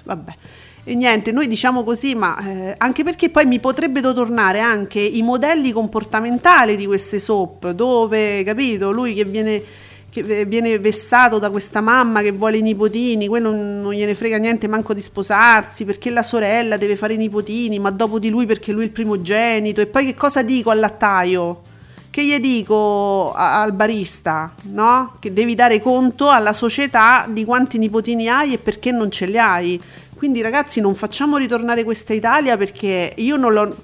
[0.04, 0.32] vabbè.
[0.88, 5.20] E niente, noi diciamo così, ma eh, anche perché poi mi potrebbero tornare anche i
[5.20, 9.62] modelli comportamentali di queste soap, dove, capito, lui che viene,
[10.08, 14.38] che eh, viene vessato da questa mamma che vuole i nipotini, quello non gliene frega
[14.38, 18.46] niente manco di sposarsi, perché la sorella deve fare i nipotini, ma dopo di lui
[18.46, 19.82] perché lui è il primogenito.
[19.82, 21.64] E poi che cosa dico al lattaio?
[22.08, 25.16] Che gli dico al barista, no?
[25.20, 29.38] Che devi dare conto alla società di quanti nipotini hai e perché non ce li
[29.38, 29.78] hai.
[30.18, 33.76] Quindi ragazzi non facciamo ritornare questa Italia perché io non l'ho...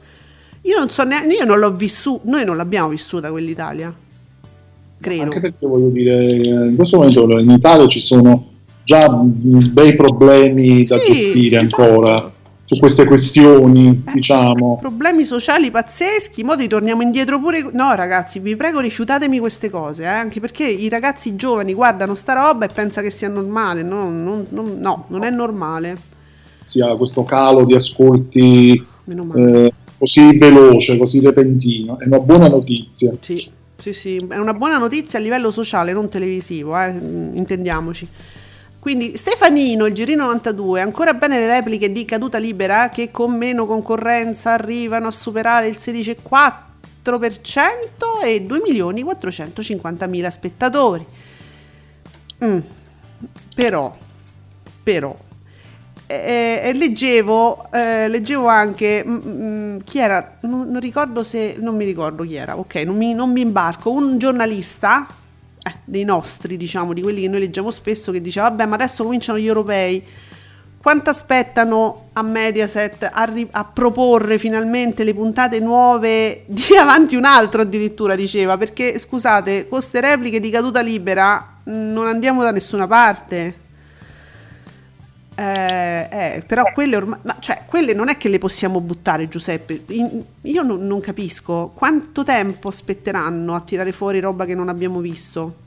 [0.63, 1.33] Io non so neanche...
[1.33, 2.23] Io non l'ho vissuta...
[2.29, 3.95] Noi non l'abbiamo vissuta quell'Italia.
[4.99, 5.23] Credo.
[5.23, 6.25] Anche perché voglio dire,
[6.69, 8.49] in questo momento in Italia ci sono
[8.83, 11.83] già bei problemi da Sì, gestire esatto.
[11.83, 12.33] ancora
[12.65, 14.79] su queste questioni, Eh, diciamo.
[14.81, 17.71] Problemi sociali pazzeschi, mo ritorniamo indietro pure.
[17.73, 22.33] No, ragazzi, vi prego, rifiutatemi queste cose, eh, anche perché i ragazzi giovani guardano sta
[22.33, 23.85] roba e pensano che sia normale.
[23.85, 26.13] No, non, non- no, non è normale.
[26.65, 28.85] Sia questo calo di ascolti
[29.37, 31.99] eh, così veloce, così repentino.
[31.99, 33.15] È una buona notizia.
[33.21, 33.49] Sì,
[33.79, 38.09] sì, sì, è una buona notizia a livello sociale, non televisivo, eh, mm, intendiamoci.
[38.79, 43.65] Quindi Stefanino, il Girino 92, ancora bene le repliche di caduta libera che con meno
[43.65, 51.07] concorrenza arrivano a superare il 16,4% e 2.450.000 spettatori.
[52.45, 52.59] Mm,
[53.55, 53.97] Però,
[54.83, 55.17] però,
[56.07, 61.77] E, e leggevo, eh, leggevo anche mm, mm, chi era, non, non ricordo se, non
[61.77, 65.07] mi ricordo chi era, ok, non mi, non mi imbarco, un giornalista
[65.63, 69.03] eh, dei nostri, diciamo, di quelli che noi leggiamo spesso, che diceva, vabbè, ma adesso
[69.03, 70.05] cominciano gli europei,
[70.85, 77.25] quanto aspettano a Mediaset a, ri- a proporre finalmente le puntate nuove di avanti un
[77.25, 78.15] altro addirittura?
[78.15, 83.63] Diceva perché scusate con queste repliche di caduta libera mh, non andiamo da nessuna parte
[85.37, 89.83] eh, eh, però quelle ormai ma cioè quelle non è che le possiamo buttare Giuseppe
[89.89, 95.01] In- io non, non capisco quanto tempo aspetteranno a tirare fuori roba che non abbiamo
[95.01, 95.63] visto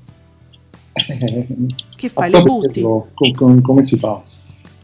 [0.97, 3.03] che fai le butti com-
[3.35, 4.21] com- come si fa?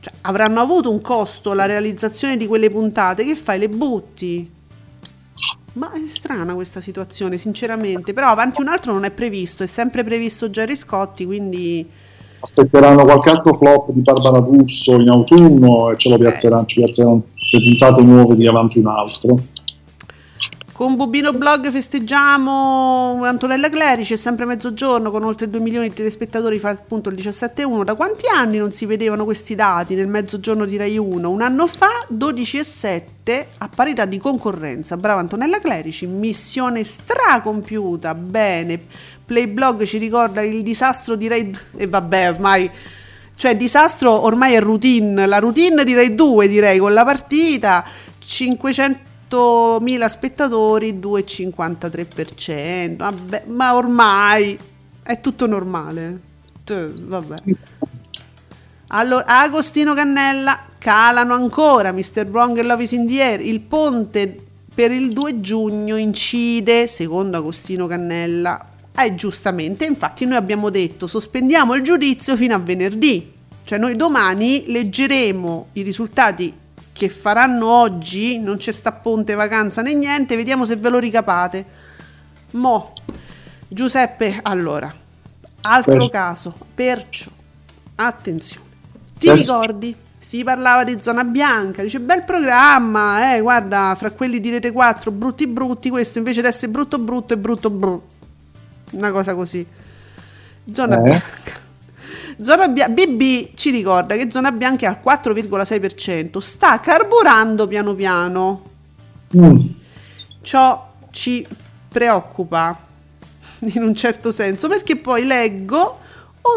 [0.03, 3.57] cioè, avranno avuto un costo la realizzazione di quelle puntate, che fai?
[3.57, 4.51] Le butti?
[5.73, 8.11] Ma è strana questa situazione, sinceramente.
[8.11, 11.89] Però avanti un altro non è previsto, è sempre previsto Gerry Scotti, quindi
[12.43, 17.23] Aspetteranno qualche altro flop di Barbara D'Urso in autunno e ce lo piazzeranno, ci piazzeranno
[17.51, 19.39] le puntate nuove di avanti un altro.
[20.73, 26.59] con Bubino Blog festeggiamo Antonella Clerici, è sempre mezzogiorno, con oltre 2 milioni di telespettatori,
[26.59, 27.83] fa appunto il 17,1.
[27.83, 31.29] Da quanti anni non si vedevano questi dati nel mezzogiorno di Rai 1?
[31.29, 34.97] Un anno fa 12,7 a parità di concorrenza.
[34.97, 38.81] Brava Antonella Clerici, missione stracompiuta, bene.
[39.25, 42.69] Playblog ci ricorda il disastro di Rai e vabbè, ormai
[43.35, 47.83] cioè disastro ormai è routine, la routine di Rai 2 direi con la partita
[48.23, 52.95] 500.000 spettatori 2,53%.
[52.95, 54.57] Vabbè, ma ormai
[55.01, 56.19] è tutto normale.
[56.65, 57.41] Vabbè.
[58.87, 62.27] Allora, Agostino Cannella calano ancora Mr.
[62.29, 63.41] Wrong e Love is in the air.
[63.41, 64.37] Il ponte
[64.73, 68.67] per il 2 giugno incide, secondo Agostino Cannella.
[68.95, 73.31] Eh, giustamente, infatti noi abbiamo detto sospendiamo il giudizio fino a venerdì.
[73.65, 76.53] Cioè noi domani leggeremo i risultati
[76.91, 81.65] che faranno oggi, non c'è sta ponte vacanza né niente, vediamo se ve lo ricapate.
[82.51, 82.93] Mo,
[83.67, 84.93] Giuseppe, allora,
[85.61, 86.09] altro Perciò.
[86.09, 87.31] caso, perciò,
[87.95, 88.65] attenzione,
[89.17, 89.95] ti Adesso- ricordi?
[90.23, 95.11] Si parlava di zona bianca, dice bel programma, eh, guarda, fra quelli di Rete 4,
[95.11, 98.11] brutti brutti, questo invece di essere brutto brutto è brutto brutto.
[98.93, 99.65] Una cosa così.
[100.71, 101.01] Zona Eh?
[101.01, 101.61] bianca.
[102.41, 108.63] Zona Bia- BB ci ricorda che zona bianca è al 4,6%, sta carburando piano piano.
[109.37, 109.59] Mm.
[110.41, 111.45] Ciò ci
[111.89, 112.77] preoccupa
[113.73, 115.99] in un certo senso perché poi leggo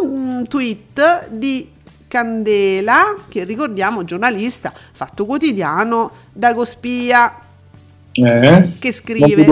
[0.03, 1.71] un tweet di
[2.09, 7.39] Candela, che ricordiamo giornalista, fatto quotidiano, da Gospia,
[8.13, 8.71] Eh?
[8.79, 9.45] che scrive...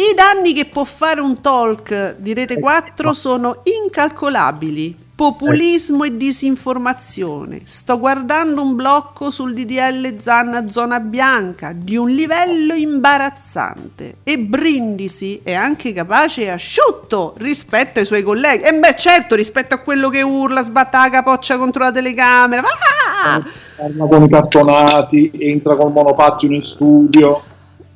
[0.00, 4.94] I danni che può fare un talk di Rete 4 sono incalcolabili.
[5.16, 7.62] Populismo e disinformazione.
[7.64, 14.18] Sto guardando un blocco sul DDL Zanna Zona Bianca di un livello imbarazzante.
[14.22, 18.62] E Brindisi è anche capace e asciutto rispetto ai suoi colleghi.
[18.62, 22.62] E beh, certo, rispetto a quello che urla, sbatta la capoccia contro la telecamera.
[22.62, 23.42] Ah!
[23.76, 27.42] Parla con i cartonati, entra col monopattino in studio.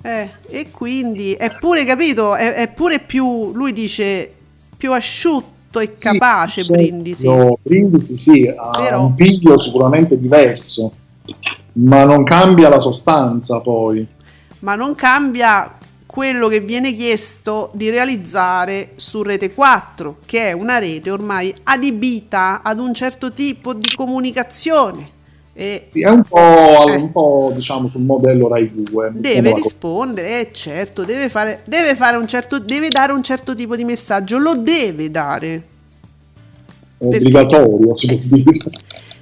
[0.02, 4.32] Eh, e quindi è pure capito, è, è pure più, lui dice,
[4.76, 7.28] più asciutto e Sì, capace certo, Brindisi.
[7.62, 10.92] Brindisi sì, ha Però- un piglio sicuramente diverso,
[11.74, 14.06] ma non cambia la sostanza poi.
[14.60, 20.76] ma non cambia quello che viene chiesto di realizzare su Rete 4, che è una
[20.78, 25.08] rete ormai adibita ad un certo tipo di comunicazione
[25.54, 26.96] e Sì, è un po', Eh.
[26.96, 29.10] un po', diciamo sul modello Rai 2.
[29.14, 33.76] deve rispondere, eh, certo, deve fare, deve fare un certo, deve dare un certo tipo
[33.76, 35.62] di messaggio, lo deve dare.
[36.98, 38.44] È obbligatorio, si può Eh, sì.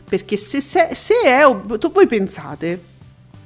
[0.09, 1.43] Perché se, se- se è...
[1.79, 2.81] tu- voi pensate,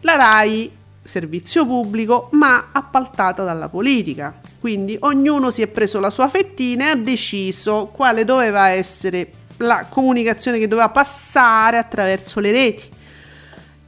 [0.01, 0.71] la RAI,
[1.03, 4.41] servizio pubblico, ma appaltata dalla politica.
[4.59, 9.87] Quindi ognuno si è preso la sua fettina e ha deciso quale doveva essere la
[9.89, 12.85] comunicazione che doveva passare attraverso le reti.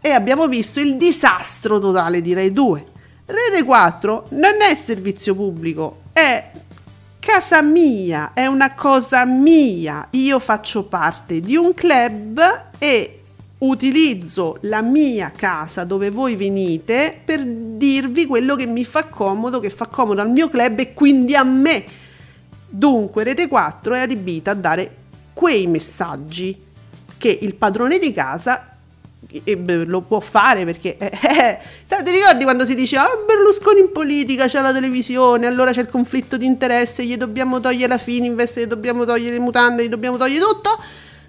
[0.01, 2.87] E abbiamo visto il disastro totale di Rai 2.
[3.27, 6.51] Rete 4 non è servizio pubblico, è
[7.19, 10.07] casa mia, è una cosa mia.
[10.11, 13.21] Io faccio parte di un club e
[13.59, 19.71] utilizzo la mia casa dove voi venite per dirvi quello che mi fa comodo, che
[19.71, 21.85] fa comodo al mio club e quindi a me.
[22.69, 24.95] Dunque Rete 4 è adibita a dare
[25.37, 26.59] quei messaggi
[27.19, 28.77] che il padrone di casa
[29.45, 33.81] eh, lo può fare perché eh, eh, sai, ti ricordi quando si diceva "Ah, Berlusconi
[33.81, 37.99] in politica c'è la televisione allora c'è il conflitto di interesse gli dobbiamo togliere la
[37.99, 40.79] Fininvest gli dobbiamo togliere le mutande gli dobbiamo togliere tutto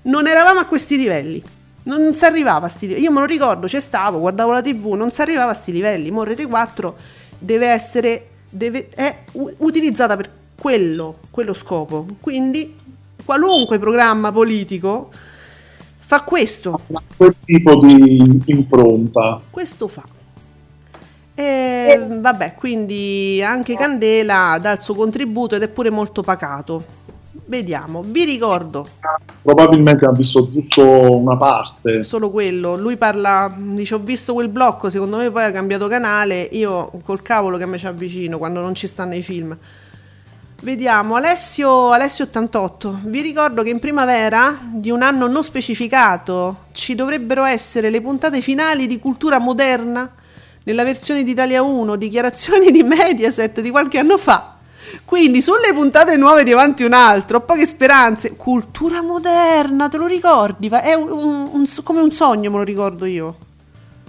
[0.07, 1.41] non eravamo a questi livelli.
[1.83, 3.05] Non si arrivava a sti livelli.
[3.05, 6.11] Io me lo ricordo, c'è stato, guardavo la TV, non si arrivava a sti livelli.
[6.11, 6.97] Mo Rete 4
[7.39, 10.29] deve essere deve, è utilizzata per
[10.59, 12.05] quello, quello scopo.
[12.19, 12.75] Quindi
[13.27, 15.09] qualunque programma politico
[15.97, 16.79] fa questo,
[17.17, 19.41] Quel tipo di impronta.
[19.49, 20.03] questo fa.
[21.35, 26.95] E vabbè, quindi anche Candela dà il suo contributo ed è pure molto pacato.
[27.45, 28.87] Vediamo, vi ricordo
[29.41, 30.83] Probabilmente ha visto giusto
[31.17, 32.03] una parte.
[32.03, 32.77] solo quello.
[32.77, 37.21] Lui parla, dice ho visto quel blocco, secondo me poi ha cambiato canale, io col
[37.21, 39.57] cavolo che me ci avvicino quando non ci stanno i film.
[40.59, 46.95] Vediamo, Alessio, Alessio 88, vi ricordo che in primavera di un anno non specificato ci
[46.95, 50.11] dovrebbero essere le puntate finali di cultura moderna
[50.63, 54.55] nella versione di Italia 1, dichiarazioni di Mediaset di qualche anno fa.
[55.05, 58.35] Quindi sulle puntate nuove di Avanti un altro, ho poche speranze.
[58.35, 60.69] Cultura moderna, te lo ricordi?
[60.69, 63.37] È un- un- un- come un sogno, me lo ricordo io.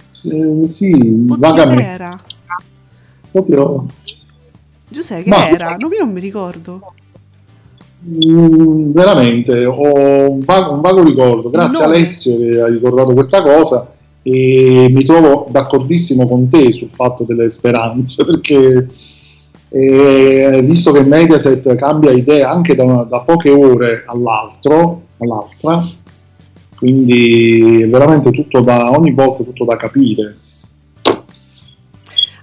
[0.08, 0.90] Sì, sì,
[1.36, 2.14] vagamente.
[3.30, 3.86] Proprio
[4.88, 5.76] Giuseppe, che Ma- era?
[5.78, 6.92] No, io non mi ricordo.
[8.06, 11.96] Mm, veramente ho un vago, un vago ricordo grazie Nome.
[11.96, 13.90] Alessio che hai ricordato questa cosa
[14.22, 18.88] e mi trovo d'accordissimo con te sul fatto delle speranze perché
[19.70, 25.90] eh, visto che Mediaset cambia idea anche da, da poche ore all'altro all'altra
[26.76, 30.36] quindi è veramente tutto da ogni volta tutto da capire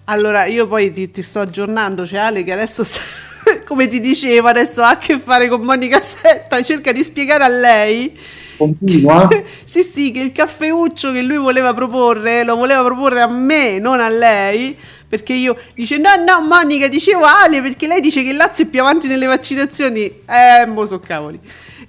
[0.08, 2.99] Allora, io poi ti, ti sto aggiornando, c'è Ale che adesso, sta-
[3.66, 7.47] come ti dicevo, adesso ha a che fare con Monica Setta, cerca di spiegare a
[7.47, 8.16] lei,
[8.56, 9.28] continua
[9.64, 13.99] sì sì, che il caffeuccio che lui voleva proporre, lo voleva proporre a me, non
[13.99, 14.78] a lei,
[15.08, 18.68] perché io dice no no Monica, dicevo Ale, perché lei dice che il Lazio è
[18.68, 21.39] più avanti nelle vaccinazioni, eh, mo so cavoli.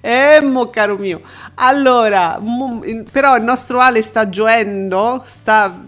[0.01, 1.21] Eh, mo caro mio.
[1.55, 5.86] Allora, mo- però il nostro Ale sta gioendo, sta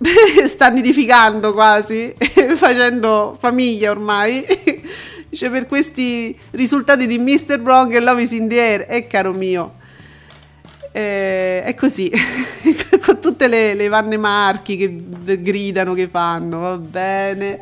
[0.46, 2.14] sta nidificando quasi,
[2.56, 4.44] facendo famiglia ormai.
[5.28, 7.60] Dice per questi risultati di Mr.
[7.60, 8.86] Wrong e Love is in the air.
[8.88, 9.74] E caro mio,
[10.90, 12.10] eh, è così,
[13.04, 17.58] con tutte le, le Vanne Marchi che gridano, che fanno, va bene.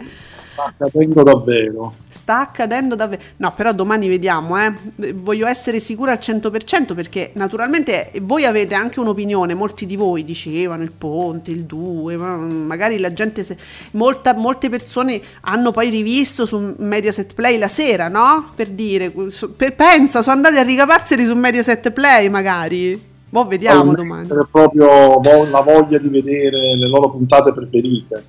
[0.59, 3.23] Sta accadendo davvero Sta accadendo davvero.
[3.37, 4.73] No, però domani vediamo, eh.
[5.15, 10.83] Voglio essere sicura al 100% perché naturalmente voi avete anche un'opinione, molti di voi dicevano
[10.83, 13.57] il ponte, il 2, ma magari la gente se-
[13.93, 18.51] molta- molte persone hanno poi rivisto su Mediaset Play la sera, no?
[18.55, 19.13] Per dire,
[19.57, 23.01] per- pensa, sono andati a ricaparseli su Mediaset Play magari.
[23.31, 24.27] Boh, vediamo domani.
[24.27, 28.25] È proprio la voglia di vedere le loro puntate preferite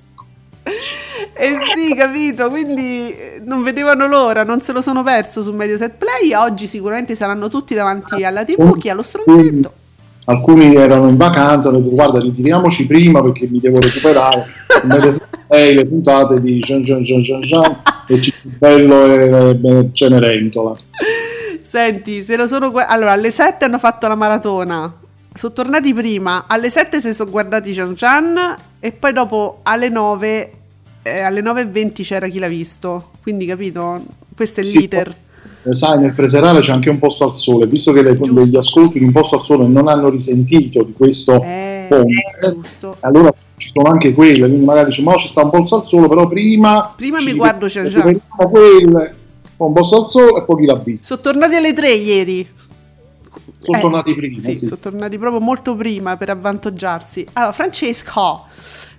[1.32, 5.94] Eh sì, capito, quindi eh, non vedevano l'ora, non se lo sono perso su Mediaset
[5.96, 9.72] Play, oggi sicuramente saranno tutti davanti alla TV, chi ha lo stronzetto.
[10.26, 14.44] alcuni erano in vacanza hanno detto guarda ritiriamoci prima perché mi devo recuperare
[14.82, 15.18] Invece
[15.48, 17.76] lei le puntate di Gian Gian Gian Gian Gian
[18.06, 20.76] e Cibbello e e Cenerentola
[21.62, 24.92] Senti, se lo sono gu- allora alle 7 hanno fatto la maratona.
[25.32, 30.52] Sono tornati prima, alle 7 si sono guardati Chan Chan e poi dopo alle 9
[31.02, 33.10] eh, alle 9.20 c'era chi l'ha visto.
[33.22, 34.02] Quindi capito?
[34.34, 35.14] Questo è Sì, l'iter.
[35.62, 38.98] Eh, sai nel preserale c'è anche un posto al sole visto che le, gli ascolti
[38.98, 42.94] di un posto al sole non hanno risentito di questo Eh, ponte giusto.
[43.00, 46.08] allora ci sono anche quelle quindi magari dice ma ci sta un posto al sole
[46.08, 47.84] però prima Prima mi guardo Chan.
[47.90, 49.14] recuperiamo quelle
[49.58, 52.48] un posto al sole e poi chi l'ha visto Sono tornati alle 3 ieri.
[53.58, 57.26] sono Eh, tornati prima Sì, sì, sono tornati proprio molto prima per avvantaggiarsi.
[57.34, 58.44] Allora, Francesco,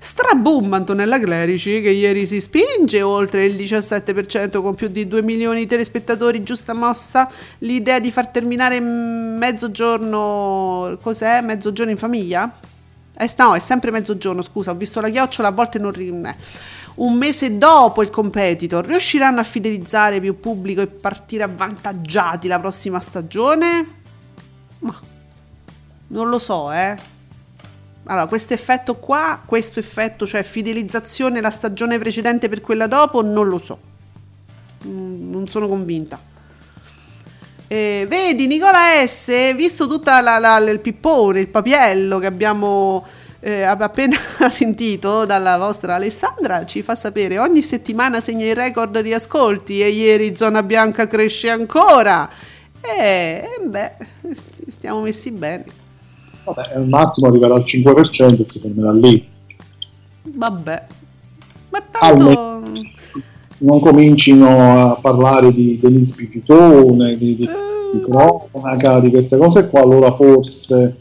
[0.04, 5.60] straboom Antonella Clerici che ieri si spinge oltre il 17% con più di 2 milioni
[5.60, 7.30] di telespettatori, giusta mossa.
[7.60, 11.42] L'idea di far terminare mezzogiorno, cos'è?
[11.42, 12.52] Mezzogiorno in famiglia?
[13.16, 15.94] Eh, no, è sempre mezzogiorno, scusa, ho visto la chiocciola, a volte non...
[16.26, 16.36] eh.
[16.96, 23.00] Un mese dopo il competitor, riusciranno a fidelizzare più pubblico e partire avvantaggiati la prossima
[23.00, 23.86] stagione?
[24.80, 25.00] Ma
[26.08, 27.11] non lo so, eh.
[28.06, 33.48] Allora, questo effetto qua, questo effetto, cioè fidelizzazione la stagione precedente per quella dopo, non
[33.48, 33.80] lo so.
[34.88, 36.20] Mm, Non sono convinta.
[37.68, 43.06] Eh, vedi, Nicola S, visto tutto il pippone, il papiello che abbiamo
[43.40, 44.18] eh, appena
[44.52, 49.90] sentito dalla vostra Alessandra, ci fa sapere ogni settimana segna il record di ascolti e
[49.90, 52.30] ieri Zona Bianca cresce ancora.
[52.82, 53.92] E eh, beh,
[54.34, 55.66] st- stiamo messi bene.
[56.44, 59.30] Vabbè, al massimo arriverà al 5% e si fermerà lì
[60.24, 60.86] Vabbè.
[61.70, 62.64] Ma tanto...
[63.60, 69.68] non comincino a parlare di Denise Pipitone di, di- Eh, di cronaca, di queste cose
[69.68, 70.98] qua, allora forse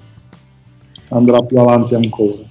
[1.09, 2.49] andrà più avanti ancora.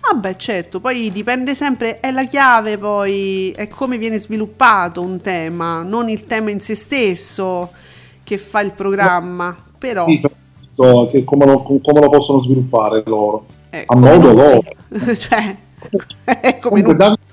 [0.00, 5.82] Vabbè, certo, poi dipende sempre, è la chiave poi, è come viene sviluppato un tema,
[5.82, 7.70] non il tema in se stesso
[8.22, 10.06] che fa il programma, però...
[10.06, 10.22] Sì,
[10.76, 13.46] però, che come, lo, come lo possono sviluppare loro?
[13.70, 14.62] eh, a modo loro.
[15.16, 15.56] cioè,
[16.24, 17.24] è come Comunque non- Davide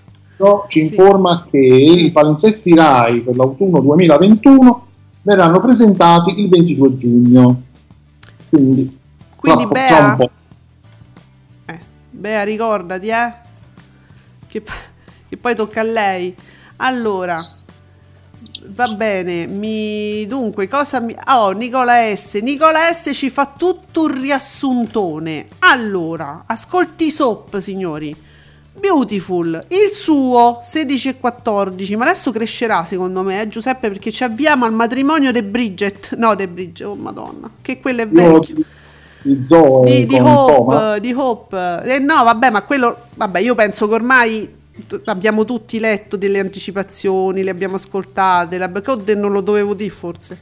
[0.68, 0.96] ci Sì.
[0.96, 4.86] informa che i palinsesti RAI per l'autunno 2021
[5.22, 7.62] verranno presentati il 22 giugno.
[8.50, 8.98] Quindi,
[9.36, 10.30] Quindi, tra- Bea- tra un po'.
[11.68, 11.80] Eh,
[12.10, 13.34] Bea, ricordati, eh?
[14.48, 14.64] Che,
[15.30, 16.36] che poi tocca a lei.
[16.78, 17.36] Allora,
[18.68, 19.48] va bene.
[19.48, 21.16] Mi, dunque, cosa mi.
[21.28, 22.36] Oh, Nicola S.
[22.36, 25.48] Nicola S ci fa tutto un riassuntone.
[25.60, 28.32] Allora, ascolti Sop, signori.
[28.76, 34.24] Beautiful, il suo 16 e 14, ma adesso crescerà secondo me, eh, Giuseppe, perché ci
[34.24, 38.56] avviamo al matrimonio de Bridget, no, de Bridget, oh madonna, che quello è Io vecchio
[38.56, 38.66] di,
[39.22, 41.82] di Zoe di, di Hope, di Hope.
[41.84, 44.50] Eh, no, vabbè, ma quello, vabbè, io penso che ormai
[45.06, 50.38] abbiamo tutti letto delle anticipazioni, le abbiamo ascoltate, la Code non lo dovevo dire forse.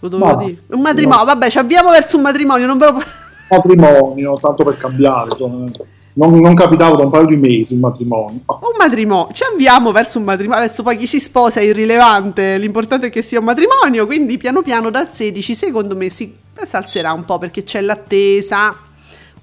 [0.00, 0.62] Lo dovevo No, dire.
[0.68, 1.24] Un matrimonio, no.
[1.24, 2.98] vabbè, ci avviamo verso un matrimonio, non ve lo
[3.50, 5.30] matrimonio, tanto per cambiare.
[5.30, 5.66] insomma.
[6.14, 8.40] non, non capitava da un paio di mesi il matrimonio.
[8.46, 10.62] un matrimonio, ci avviamo verso un matrimonio.
[10.64, 14.62] Adesso poi chi si sposa è irrilevante, l'importante è che sia un matrimonio, quindi piano
[14.62, 18.74] piano dal 16 secondo me si, si alzerà un po' perché c'è l'attesa.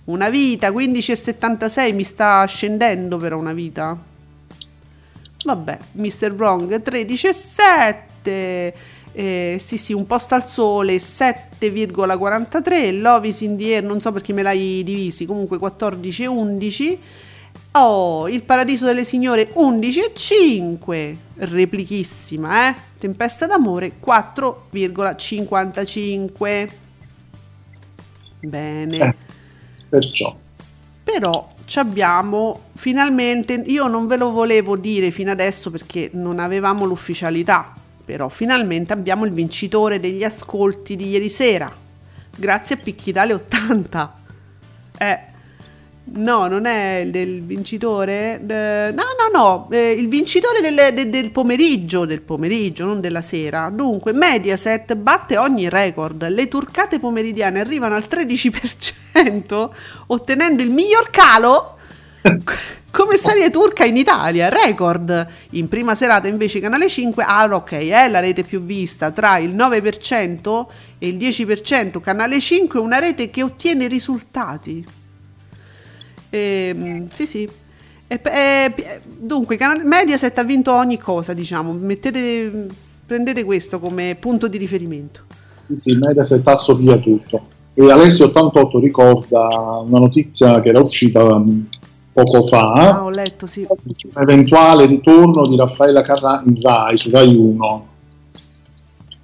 [0.05, 3.97] Una vita, 15,76 mi sta scendendo però una vita.
[5.43, 6.33] Vabbè, Mr.
[6.35, 8.73] Wrong 13,7.
[9.17, 12.99] Eh, sì, sì, un posto al sole 7,43.
[12.99, 15.25] Love is in the air, non so perché me l'hai divisi.
[15.25, 16.97] Comunque 14,11.
[17.71, 21.15] Oh, il paradiso delle signore 11,5.
[21.37, 22.75] Replichissima, eh?
[22.99, 26.69] Tempesta d'amore 4,55.
[28.41, 28.97] Bene.
[28.97, 29.15] Eh.
[29.89, 30.35] Perciò,
[31.03, 36.85] Però ci abbiamo finalmente, io non ve lo volevo dire fino adesso perché non avevamo
[36.85, 37.73] l'ufficialità,
[38.03, 41.71] però finalmente abbiamo il vincitore degli ascolti di ieri sera,
[42.35, 44.23] grazie a Picchitale 80.
[44.97, 45.19] Eh,
[46.05, 51.09] no, non è il del vincitore, eh, no, no, no, eh, il vincitore del, de-
[51.09, 53.69] del pomeriggio, del pomeriggio, non della sera.
[53.69, 59.69] Dunque, Mediaset batte ogni record, le turcate pomeridiane arrivano al 13%,
[60.07, 61.77] ottenendo il miglior calo
[62.91, 65.27] come serie turca in Italia, record.
[65.51, 69.55] In prima serata invece Canale 5, ah ok, è la rete più vista, tra il
[69.55, 70.65] 9%
[70.99, 75.03] e il 10%, Canale 5 è una rete che ottiene risultati.
[76.29, 77.49] Ehm, sì, sì.
[78.07, 81.73] E pe- eh, eh, dunque, Mediaset ha vinto ogni cosa, diciamo.
[81.73, 82.67] Mettete,
[83.05, 85.21] prendete questo come punto di riferimento.
[85.67, 87.49] sì, sì, Mediaset assopia tutto.
[87.73, 89.47] E Alessio 88 ricorda
[89.85, 91.67] una notizia che era uscita um,
[92.13, 92.39] poco
[92.77, 93.65] Ah, fa, ho letto, sì.
[93.69, 97.87] un eventuale ritorno di Raffaella Carrà in Rai, su Rai 1,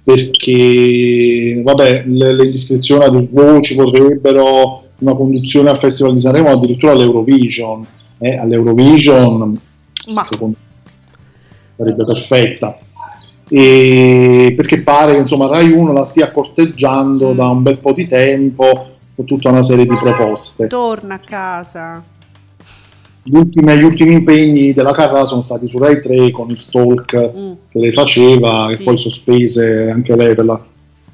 [0.02, 6.92] perché vabbè, le, le indiscrezioni di voci vorrebbero una conduzione al Festival di Sanremo, addirittura
[6.92, 7.84] all'Eurovision.
[8.18, 9.58] Eh, all'Eurovision,
[10.12, 10.80] Ma secondo me,
[11.76, 12.78] sarebbe perfetta.
[13.48, 17.36] E perché pare che insomma Rai 1 la stia corteggiando Mm.
[17.36, 20.68] da un bel po' di tempo su tutta una serie di proposte.
[20.68, 22.02] torna a casa.
[23.24, 27.14] Gli ultimi, gli ultimi impegni della Carrà sono stati su Rai 3 con il talk
[27.36, 27.52] Mm.
[27.70, 28.80] che lei faceva Sì.
[28.80, 30.64] e poi sospese anche lei per la-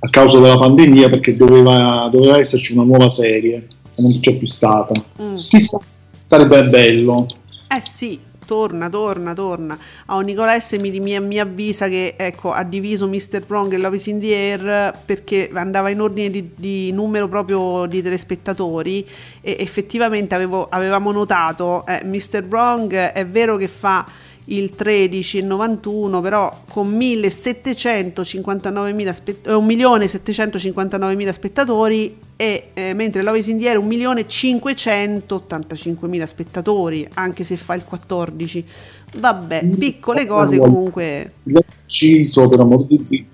[0.00, 3.66] a causa della pandemia perché doveva, doveva esserci una nuova serie
[3.98, 4.94] non c'è più stata.
[5.20, 5.36] Mm.
[5.36, 5.78] Chissà,
[6.24, 7.26] sarebbe bello.
[7.68, 9.78] Eh sì, torna, torna, torna.
[10.06, 13.44] Oh, Nicola S mi, mi- mi avvisa che ecco, ha diviso Mr.
[13.46, 17.86] Prong e Love is in the Air perché andava in ordine di, di numero proprio
[17.86, 19.06] di telespettatori
[19.40, 22.46] e effettivamente avevo- avevamo notato, eh, Mr.
[22.46, 24.06] Prong è vero che fa
[24.50, 33.58] il 13,91 però con 1759.000 spe- eh, 1.759.000 spettatori e eh, mentre Love is in
[33.58, 38.64] the Air 1.585.000 spettatori anche se fa il 14
[39.16, 43.24] vabbè piccole cose comunque L'ho ucciso per amor di Dio.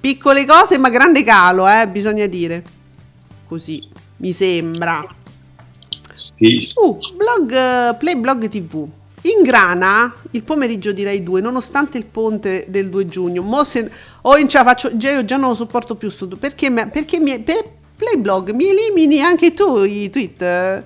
[0.00, 2.62] piccole cose ma grande calo eh, bisogna dire
[3.46, 3.88] così
[4.18, 5.04] mi sembra
[6.02, 6.68] Sì.
[6.74, 8.86] Uh, blog, eh, Play Blog TV.
[9.22, 13.42] Ingrana il pomeriggio di Rai 2 nonostante il ponte del 2 giugno.
[13.42, 13.90] Mo se,
[14.22, 17.18] oh, in ce la faccio, già io già non lo sopporto più sto, perché, perché
[17.18, 17.64] mi, per
[17.96, 20.84] Playblog mi elimini anche tu i tweet.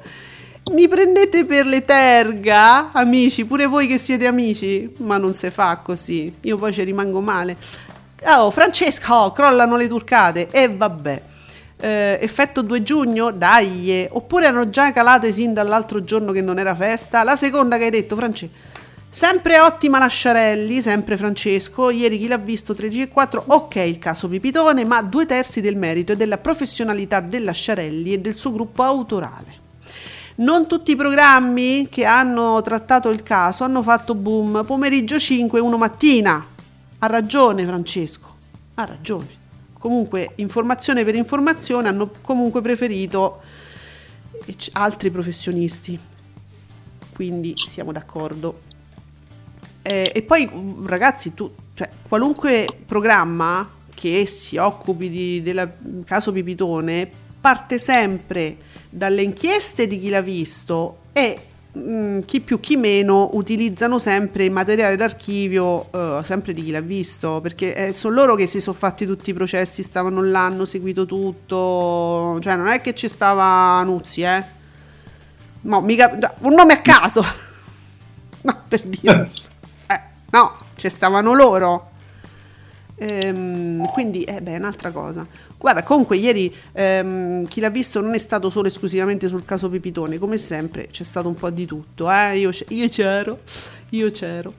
[0.73, 5.81] Mi prendete per le terga, amici, pure voi che siete amici, ma non si fa
[5.83, 6.33] così.
[6.43, 7.57] Io poi ci rimango male.
[8.25, 10.49] Oh, Francesco, crollano le turcate.
[10.51, 11.23] E vabbè.
[11.85, 13.33] Eh, effetto 2 giugno?
[13.33, 13.91] Dai.
[13.91, 14.09] eh.
[14.13, 17.25] Oppure hanno già calate sin dall'altro giorno che non era festa?
[17.25, 18.53] La seconda che hai detto, Francesco.
[19.09, 21.91] Sempre ottima Lasciarelli, sempre Francesco.
[21.91, 23.45] Ieri chi l'ha visto 13 e 4.
[23.49, 28.21] Ok, il caso Pipitone, ma due terzi del merito e della professionalità del Lasciarelli e
[28.21, 29.59] del suo gruppo autorale.
[30.37, 34.65] Non tutti i programmi che hanno trattato il caso hanno fatto boom.
[34.65, 36.47] Pomeriggio 5, 1 mattina.
[37.01, 38.37] Ha ragione Francesco,
[38.75, 39.41] ha ragione.
[39.83, 43.41] Comunque, informazione per informazione, hanno comunque preferito
[44.75, 45.99] altri professionisti.
[47.13, 48.61] Quindi siamo d'accordo.
[49.83, 56.31] Eh, e poi, mm, ragazzi, tu, cioè, qualunque programma che si occupi di- del caso
[56.31, 57.11] Pipitone
[57.41, 58.57] parte sempre
[58.89, 61.41] dalle inchieste di chi l'ha visto e
[61.77, 66.81] mm, chi più chi meno utilizzano sempre il materiale d'archivio eh, sempre di chi l'ha
[66.81, 70.65] visto perché eh, sono loro che si sono fatti tutti i processi stavano là hanno
[70.65, 74.61] seguito tutto cioè non è che ci stava Nuzzi eh.
[75.65, 77.25] No mica un nome a caso.
[78.45, 79.25] No per dire
[79.87, 80.01] eh,
[80.31, 81.92] no ci stavano loro
[83.03, 85.27] Ehm, quindi, eh, è un'altra cosa.
[85.59, 90.19] Guarda, comunque, ieri ehm, chi l'ha visto non è stato solo esclusivamente sul caso Pipitone,
[90.19, 92.11] come sempre c'è stato un po' di tutto.
[92.11, 92.39] Eh?
[92.39, 93.41] Io, io c'ero,
[93.91, 94.53] io c'ero.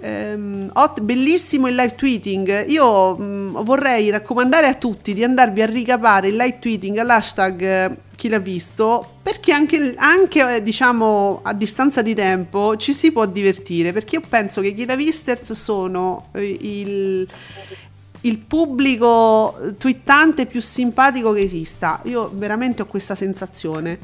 [0.00, 2.68] Ehm, hot- bellissimo il live tweeting.
[2.68, 8.28] Io mh, vorrei raccomandare a tutti di andarvi a ricapare il live tweeting all'hashtag chi
[8.28, 13.92] l'ha visto, perché anche, anche, eh, diciamo a distanza di tempo ci si può divertire.
[13.92, 17.26] Perché io penso che chi l'ha visters sono eh, il,
[18.20, 22.00] il pubblico twittante più simpatico che esista.
[22.04, 23.98] Io veramente ho questa sensazione.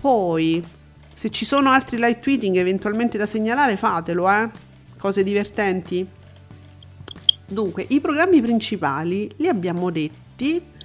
[0.00, 0.64] Poi,
[1.12, 4.48] se ci sono altri live tweeting eventualmente da segnalare, fatelo, eh.
[4.96, 6.06] Cose divertenti.
[7.46, 10.76] Dunque, i programmi principali li abbiamo detti.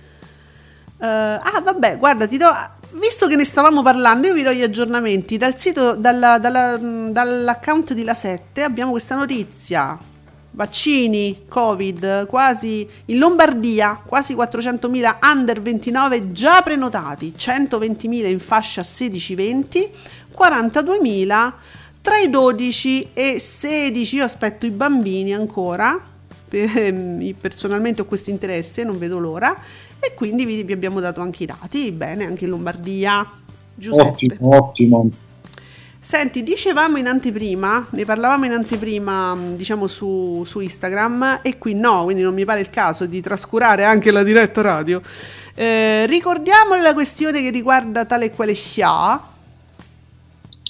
[1.03, 2.45] Eh, ah, vabbè, guarda, ti do.
[2.91, 5.35] Visto che ne stavamo parlando, io vi do gli aggiornamenti.
[5.35, 9.97] Dal sito, dalla- dalla- mh, dall'account di La 7 abbiamo questa notizia.
[10.51, 19.89] Vaccini, Covid, quasi in Lombardia, quasi 400.000 under 29 già prenotati, 120.000 in fascia 16-20,
[20.37, 21.53] 42.000
[22.01, 24.15] tra i 12 e 16.
[24.17, 25.99] Io aspetto i bambini ancora,
[26.53, 29.57] Ehm, personalmente ho questo interesse, non vedo l'ora.
[30.05, 33.25] E quindi vi, vi abbiamo dato anche i dati, bene, anche in Lombardia.
[33.73, 34.37] Giuseppe.
[34.39, 35.09] Ottimo, ottimo.
[35.97, 42.03] Senti, dicevamo in anteprima, ne parlavamo in anteprima, diciamo su, su Instagram, e qui no,
[42.03, 45.01] quindi non mi pare il caso di trascurare anche la diretta radio.
[45.55, 49.31] Eh, ricordiamo la questione che riguarda tale e quale Scia.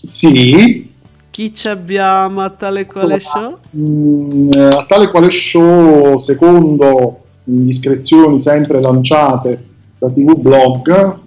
[0.03, 0.91] Sì,
[1.31, 3.57] Chi ci abbiamo a tale e quale show?
[3.75, 9.65] Mm, a tale quale show, secondo indiscrezioni sempre lanciate
[9.97, 11.17] da TV Blog,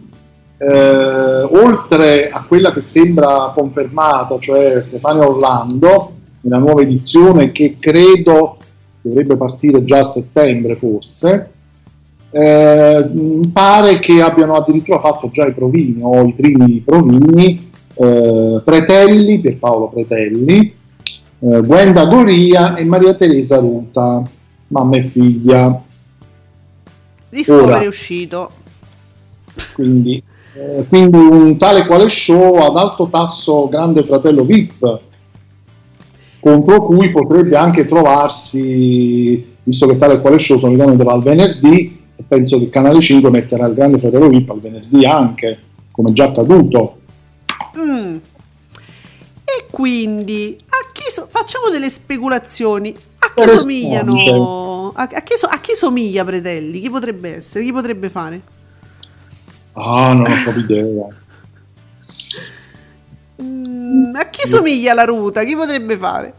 [0.58, 6.12] eh, oltre a quella che sembra confermata, cioè Stefania Orlando,
[6.42, 8.54] nella nuova edizione che credo
[9.00, 11.50] dovrebbe partire già a settembre forse,
[12.30, 13.10] eh,
[13.52, 19.88] pare che abbiano addirittura fatto già i provini o i primi provini eh, Pretelli, Pierpaolo
[19.88, 20.74] Pretelli,
[21.38, 24.22] eh, Gwenda Goria e Maria Teresa Ruta,
[24.68, 25.82] mamma e figlia.
[27.36, 27.80] Discovery ora.
[27.80, 28.50] è uscito.
[29.74, 30.22] Quindi,
[30.54, 35.00] eh, quindi un tale quale show ad alto tasso grande fratello VIP,
[36.40, 41.92] contro cui potrebbe anche trovarsi, visto che tale quale show solitamente va al venerdì,
[42.26, 45.58] penso che il Canale 5 metterà il grande fratello VIP al venerdì anche,
[45.90, 46.96] come già accaduto.
[47.78, 48.16] Mm.
[49.44, 52.94] E quindi a chi so- facciamo delle speculazioni.
[53.18, 54.14] A chi somigliano?
[54.98, 56.80] A, a chi so- a chi somiglia Pretelli?
[56.80, 57.64] Chi potrebbe essere?
[57.64, 58.40] Chi potrebbe fare?
[59.74, 61.06] Ah, non ho proprio idea.
[63.42, 65.44] Mm, a chi somiglia la ruta?
[65.44, 66.32] Chi potrebbe fare?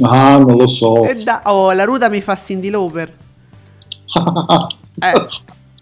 [0.00, 1.04] Ah, non lo so.
[1.04, 3.12] Eh, da- oh, la ruta mi fa Cindy Lauper.
[5.02, 5.26] Eh,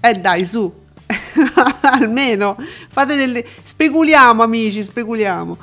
[0.00, 0.72] eh dai, su.
[1.82, 2.56] Almeno
[2.88, 3.44] fate delle.
[3.62, 5.58] Speculiamo, amici, speculiamo.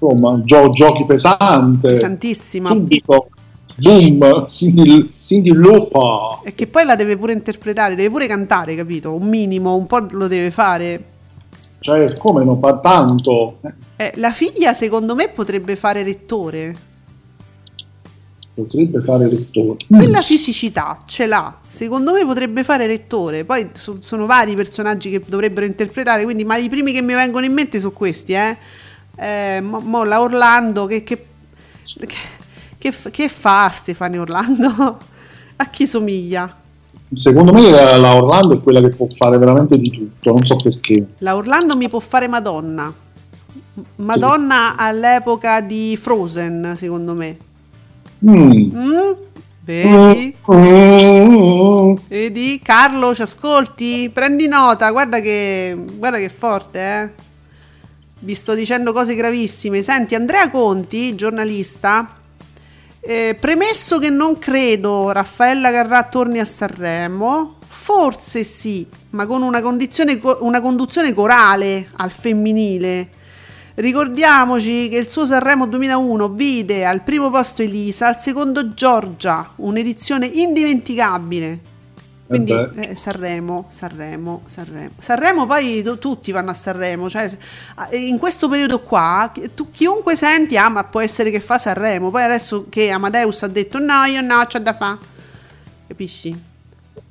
[0.00, 1.88] Insomma, gio- giochi pesante.
[1.90, 2.70] Pesantissima.
[2.70, 3.28] Subito.
[3.80, 5.52] Boom, Cindy, Cindy.
[6.44, 9.14] E che poi la deve pure interpretare, deve pure cantare, capito?
[9.14, 11.04] Un minimo, un po' lo deve fare.
[11.78, 13.58] Cioè, come non fa tanto?
[13.96, 16.76] Eh, la figlia, secondo me, potrebbe fare rettore.
[18.52, 19.76] Potrebbe fare lettore.
[19.88, 21.56] Quella fisicità ce l'ha.
[21.66, 23.44] Secondo me potrebbe fare rettore.
[23.44, 27.14] Poi so- sono vari i personaggi che dovrebbero interpretare, quindi, ma i primi che mi
[27.14, 28.56] vengono in mente sono questi, eh.
[29.16, 31.26] Eh, mo, mo la Orlando, che, che,
[32.06, 32.16] che,
[32.80, 34.98] che che fa Stefania Orlando?
[35.56, 36.56] A chi somiglia?
[37.12, 40.56] Secondo me la, la Orlando è quella che può fare veramente di tutto, non so
[40.56, 41.06] perché.
[41.18, 42.92] La Orlando mi può fare Madonna.
[43.96, 47.36] Madonna all'epoca di Frozen, secondo me.
[48.24, 48.70] Mm.
[48.74, 49.12] Mm?
[49.62, 50.34] Vedi?
[50.50, 51.94] Mm.
[52.08, 52.60] Vedi?
[52.62, 54.10] Carlo, ci ascolti?
[54.12, 57.10] Prendi nota, guarda che, guarda che forte, eh?
[58.20, 59.82] Vi sto dicendo cose gravissime.
[59.82, 62.19] Senti, Andrea Conti, giornalista,
[63.00, 69.62] eh, premesso che non credo Raffaella Carrà torni a Sanremo, forse sì, ma con una,
[70.40, 73.08] una conduzione corale al femminile.
[73.74, 80.26] Ricordiamoci che il suo Sanremo 2001 vide al primo posto Elisa, al secondo Giorgia, un'edizione
[80.26, 81.69] indimenticabile.
[82.30, 82.80] Quindi Eh beh.
[82.90, 84.90] eh, Sanremo, Sanremo, Sanremo.
[84.98, 87.28] Sanremo poi tu- tutti vanno a Sanremo, cioè
[87.74, 92.10] ah, in questo periodo qua tu, chiunque senti, ah ma può essere che fa Sanremo,
[92.10, 94.96] poi adesso che Amadeus ha detto no, io no, c'ho da fa.
[95.88, 96.40] Capisci?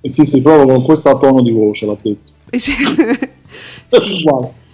[0.02, 2.32] Eh sì, sì, proprio con questo tono di voce l'ha detto.
[2.50, 2.74] Eh sì.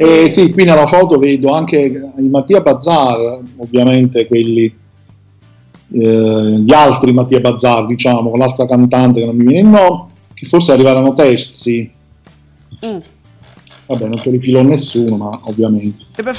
[0.00, 4.72] E sì, qui nella foto vedo anche i Mattia Bazzar, ovviamente quelli,
[5.90, 10.10] eh, gli altri Mattia Bazzar, diciamo, con l'altra cantante che non mi viene il nome,
[10.34, 11.90] che forse arrivarono terzi.
[12.84, 12.98] Mm.
[13.86, 16.04] Vabbè, non te li filo nessuno, ma ovviamente.
[16.14, 16.32] E beh,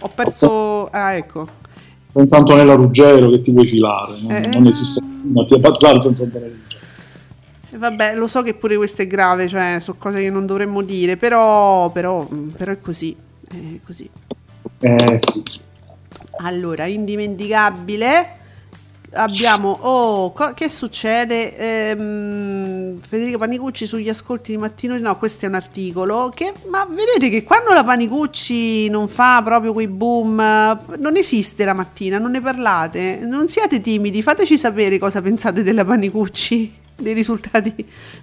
[0.00, 0.86] ho perso...
[0.86, 1.64] Ah, ecco.
[2.08, 4.46] Senza Antonella Ruggero che ti vuoi filare, non, Eh.
[4.54, 6.84] non esiste Mattia Bazzar senza Antonella Ruggero.
[7.72, 10.82] E vabbè, lo so che pure questo è grave, cioè sono cose che non dovremmo
[10.82, 12.26] dire, però, però,
[12.56, 13.14] però è così.
[13.48, 14.08] È così.
[14.80, 15.42] Eh sì.
[16.38, 18.35] Allora, indimenticabile.
[19.12, 21.56] Abbiamo, oh, co- che succede?
[21.56, 26.30] Ehm, Federica Panicucci sugli ascolti di mattino, no, questo è un articolo.
[26.34, 31.64] Che, ma vedete che quando la Panicucci non fa proprio quei boom, eh, non esiste
[31.64, 37.14] la mattina, non ne parlate, non siate timidi, fateci sapere cosa pensate della Panicucci, dei
[37.14, 37.72] risultati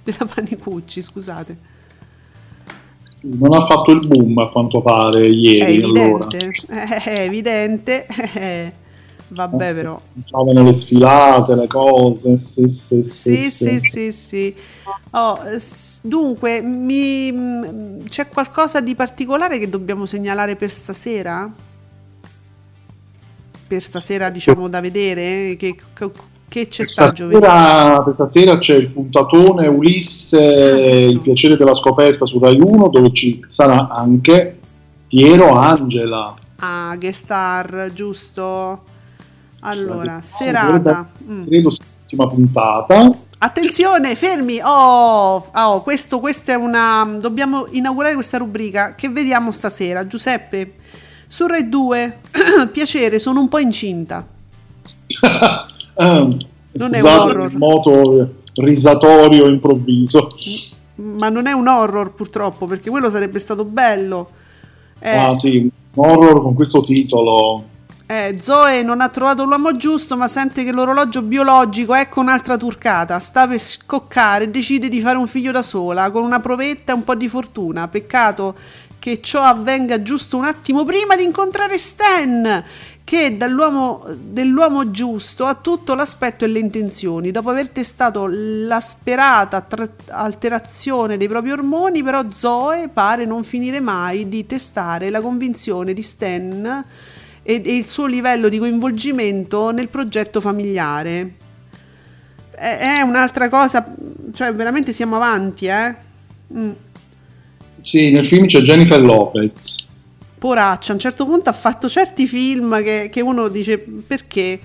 [0.03, 1.57] della Panicucci, scusate.
[3.25, 5.81] Non ha fatto il boom a quanto pare È ieri.
[5.81, 6.25] allora.
[6.27, 8.05] evidente, è evidente.
[9.33, 10.01] Vabbè, Eh, però.
[10.29, 12.37] Facevano le sfilate, le cose.
[12.37, 13.49] Sì, sì, sì.
[13.49, 14.55] Sì, sì, sì.
[15.11, 15.39] Oh,
[16.01, 21.51] dunque, mi- c'è qualcosa di particolare che dobbiamo segnalare per stasera?
[23.67, 25.55] Per stasera, diciamo, da vedere?
[25.55, 26.11] Che, che-
[26.47, 27.39] che c'è sta giovedì?
[27.39, 33.11] Per stasera c'è il puntatone Ulisse, Ah, il piacere della scoperta su Rai 1, dove
[33.11, 34.59] ci sarà anche
[35.09, 36.35] Piero Angela.
[36.57, 38.91] Ah, guest star, giusto?
[39.63, 41.07] Allora, serata.
[41.29, 41.45] Mm.
[41.45, 43.17] Credo sia l'ultima puntata.
[43.39, 44.59] Attenzione, fermi!
[44.63, 47.17] Oh, oh, questo, questa è una.
[47.19, 48.95] Dobbiamo inaugurare questa rubrica.
[48.95, 50.75] Che vediamo stasera, Giuseppe?
[51.27, 52.19] Su Rai 2,
[52.71, 54.25] piacere, sono un po' incinta.
[55.95, 56.03] Eh,
[56.71, 57.51] Non è Scusate un horror.
[57.51, 60.27] il moto risatorio improvviso.
[60.95, 64.29] Ma non è un horror, purtroppo, perché quello sarebbe stato bello.
[64.97, 67.63] Eh, Ah sì, un horror con questo titolo.
[68.13, 73.19] Eh, Zoe non ha trovato l'uomo giusto, ma sente che l'orologio biologico, ecco un'altra turcata,
[73.19, 76.95] sta per scoccare e decide di fare un figlio da sola, con una provetta e
[76.95, 77.87] un po' di fortuna.
[77.87, 78.55] Peccato
[78.99, 82.63] che ciò avvenga giusto un attimo prima di incontrare Stan,
[83.03, 87.31] che dall'uomo, dell'uomo giusto ha tutto l'aspetto e le intenzioni.
[87.31, 93.79] Dopo aver testato la sperata tra- alterazione dei propri ormoni, però Zoe pare non finire
[93.79, 96.85] mai di testare la convinzione di Stan
[97.43, 101.33] e, e il suo livello di coinvolgimento nel progetto familiare.
[102.51, 103.93] È, è un'altra cosa,
[104.33, 105.95] cioè veramente siamo avanti, eh?
[106.55, 106.71] Mm.
[107.81, 109.87] Sì, nel film c'è Jennifer Lopez.
[110.37, 114.59] Poraccia, a un certo punto ha fatto certi film che, che uno dice perché.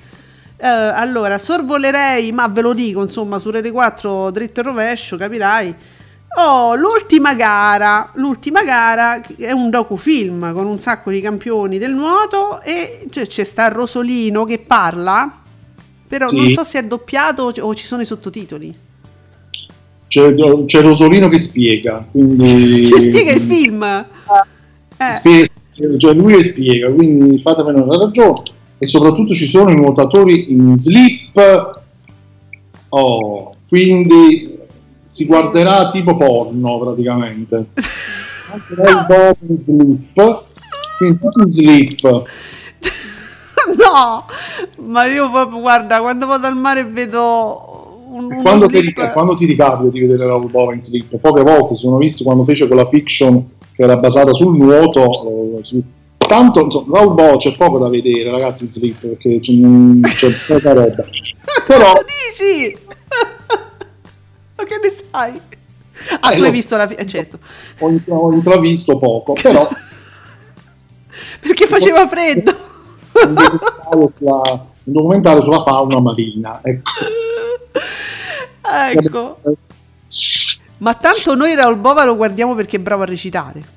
[0.61, 5.75] Eh, allora, sorvolerei, ma ve lo dico, insomma, su Rete 4 dritto e rovescio, capirai.
[6.37, 12.61] Oh, l'ultima gara, l'ultima gara è un docufilm con un sacco di campioni del nuoto
[12.63, 15.41] e cioè, c'è sta Rosolino che parla,
[16.07, 16.37] però Sì.
[16.37, 18.73] non so se è doppiato o- ci sono i sottotitoli.
[20.07, 20.35] C'è,
[20.67, 22.87] c'è Rosolino che spiega, quindi...
[22.93, 23.83] Ci spiega il film.
[23.83, 25.13] Eh.
[25.13, 25.47] Spiega-
[25.97, 28.43] cioè lui che spiega, quindi fatemene una ragione.
[28.79, 31.71] E soprattutto ci sono i nuotatori in slip.
[32.91, 34.58] Oh, quindi
[35.09, 37.69] si guarderà tipo porno praticamente.
[38.53, 39.35] Anche lei
[39.65, 40.45] slip.
[40.99, 42.03] Quindi slip.
[43.79, 44.27] no,
[44.87, 49.89] ma io proprio guarda, quando vado al mare vedo un, quando, ti, quando ti ricapita
[49.91, 51.17] di vedere Raul Bova in slip?
[51.17, 55.05] Poche volte sono visti quando fece quella fiction che era basata sul nuoto.
[55.07, 55.83] eh, su-
[56.19, 59.53] Tanto insomma, Raul Bova c'è poco da vedere, ragazzi, in slip perché c'è,
[60.03, 61.03] c'è poca roba.
[61.67, 62.77] Però Cosa dici?
[64.59, 65.41] Ma che ne sai?
[66.21, 67.07] Ah, Eh, tu hai visto la fine?
[67.07, 67.39] certo.
[67.79, 69.69] Ho, ho intravisto poco, però
[71.41, 72.55] Perché faceva freddo.
[73.13, 76.61] un documentario sulla, un documentario sulla fauna marina.
[76.63, 76.91] Ecco.
[78.93, 79.41] ecco.
[80.79, 83.77] Ma tanto noi Raul Bova lo guardiamo perché è bravo a recitare.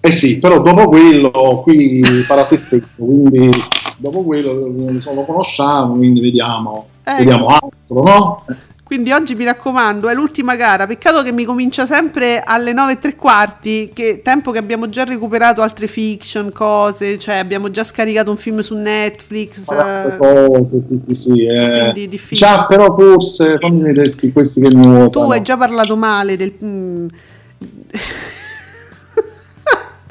[0.00, 1.30] Eh sì, però dopo quello
[1.62, 3.50] qui farà se stesso, quindi
[3.96, 7.16] dopo quello eh, lo conosciamo, quindi vediamo, Ecco.
[7.18, 8.44] vediamo altro, no?
[8.88, 10.86] Quindi oggi mi raccomando, è l'ultima gara.
[10.86, 15.04] Peccato che mi comincia sempre alle 9 e tre quarti, che tempo che abbiamo già
[15.04, 19.68] recuperato altre fiction, cose, cioè abbiamo già scaricato un film su Netflix.
[19.68, 21.44] Altre eh, cose, sì, sì, sì.
[21.44, 22.08] eh.
[22.30, 25.10] Già, però forse, fammi vedere sti- questi che nuotano.
[25.10, 26.54] tu hai già parlato male del...
[26.64, 27.06] mm,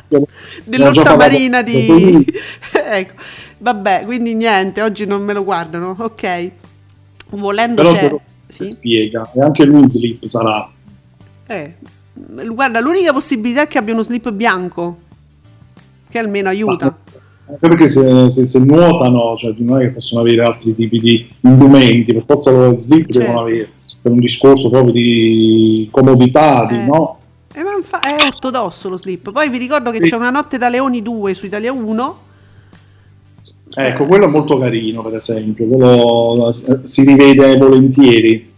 [0.66, 2.24] dell'orsa marina di...
[2.72, 3.14] ecco,
[3.58, 6.52] vabbè, quindi niente, oggi non me lo guardano, ok.
[7.30, 8.10] Volendo Però c'è...
[8.10, 8.70] lo Sì?
[8.72, 10.70] spiega, e anche lui slip sarà.
[11.48, 11.74] Eh,
[12.54, 14.98] guarda, l'unica possibilità è che abbia uno slip bianco,
[16.10, 16.98] che almeno aiuta.
[17.50, 21.30] Anche perché se, se- se nuotano, cioè non è che possono avere altri tipi di
[21.42, 23.20] indumenti, per forza lo slip Certo.
[23.20, 23.70] devono avere,
[24.04, 26.86] per un discorso proprio di comodità, di, Eh.
[26.86, 27.18] no?
[27.54, 29.32] Eh, ma infa- è ortodosso lo slip.
[29.32, 30.10] Poi vi ricordo che Sì.
[30.10, 32.18] c'è una notte da Leoni 2 su Italia 1.
[33.80, 38.54] Ecco, quello è molto carino, per esempio, quello eh, si rivede volentieri.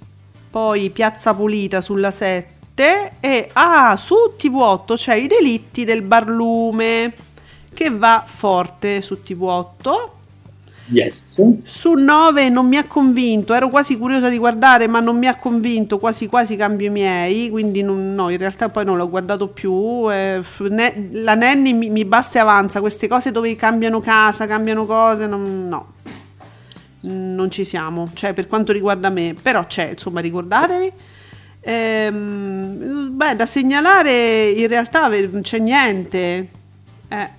[0.50, 7.14] Poi Piazza Pulita sulla 7 e ah, su TV8 c'è i delitti del barlume
[7.74, 10.18] che va forte su TV8.
[10.92, 11.46] Yes.
[11.66, 15.36] Su 9 non mi ha convinto, ero quasi curiosa di guardare, ma non mi ha
[15.38, 19.50] convinto, quasi quasi cambio i miei, quindi non- no, in realtà poi non l'ho guardato
[19.50, 20.10] più.
[20.12, 24.86] eh, ne- la Nanny mi, mi basta e avanza, queste cose dove cambiano casa, cambiano
[24.88, 25.94] cose, non, no,
[27.02, 30.92] non ci siamo, cioè per quanto riguarda me, però c'è, insomma, ricordatevi.
[31.62, 35.10] Ehm, beh, da segnalare in realtà
[35.42, 36.50] c'è niente.
[37.10, 37.30] Eh,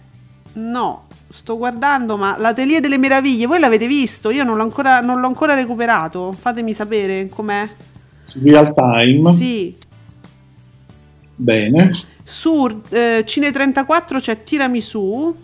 [0.55, 4.31] no, sto guardando, ma l'Atelier delle Meraviglie, voi l'avete visto?
[4.31, 6.33] Io non l'ho ancora, non l'ho ancora recuperato.
[6.33, 7.69] Fatemi sapere com'è.
[8.25, 9.33] Su real time.
[9.33, 9.71] Sì,
[11.35, 12.05] Bene.
[12.25, 15.35] su eh, Cine 34 c'è Tiramisù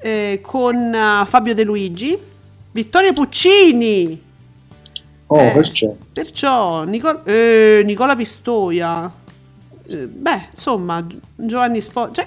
[0.00, 2.16] eh, con eh, Fabio De Luigi,
[2.72, 4.22] Vittoria Puccini.
[5.26, 5.50] Oh, Eh.
[5.52, 5.94] perciò.
[6.12, 9.12] Perciò Nicol- eh, Nicola Pistoia.
[9.90, 12.10] Eh, beh, insomma, Gi- Giovanni Spo...
[12.10, 12.26] Cioè,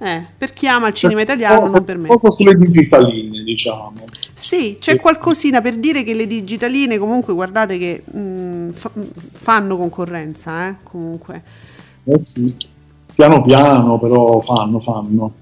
[0.00, 2.08] eh, eh, per chi ama il cinema italiano, Cosa- non per me.
[2.08, 3.92] Cosa sulle digitaline, diciamo.
[4.34, 8.90] Sì, c'è qualcosina per dire che le digitaline comunque guardate che mm, fa-
[9.32, 11.42] fanno concorrenza, eh, comunque.
[12.02, 12.52] Eh sì.
[13.14, 15.32] Piano piano, però fanno, fanno.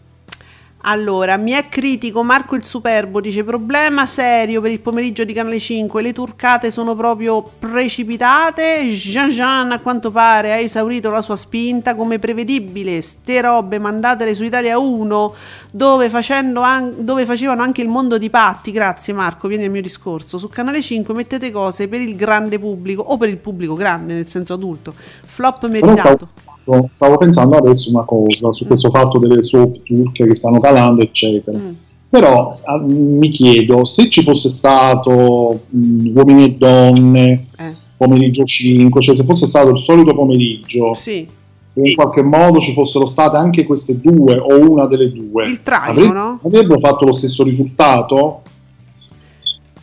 [0.84, 5.60] Allora, mi è critico Marco il Superbo, dice problema serio per il pomeriggio di Canale
[5.60, 11.36] 5, le turcate sono proprio precipitate, Jean Jean a quanto pare ha esaurito la sua
[11.36, 15.34] spinta come prevedibile, ste robe mandatele su Italia 1
[15.70, 20.36] dove, an- dove facevano anche il mondo di patti, grazie Marco, viene il mio discorso,
[20.36, 24.26] su Canale 5 mettete cose per il grande pubblico o per il pubblico grande nel
[24.26, 24.92] senso adulto,
[25.24, 26.51] flop meritato.
[26.62, 31.02] Stavo, stavo pensando adesso una cosa su questo fatto delle soap turche che stanno calando,
[31.02, 31.58] eccetera.
[31.58, 31.72] Mm.
[32.08, 39.00] Però ah, mi chiedo se ci fosse stato mh, uomini e donne, Eh, pomeriggio 5,
[39.00, 41.26] cioè se fosse stato il solito pomeriggio sì,
[41.74, 45.62] e in qualche modo ci fossero state anche queste due o una delle due, il
[45.62, 46.40] traino, avre- no?
[46.42, 48.42] avrebbero fatto lo stesso risultato?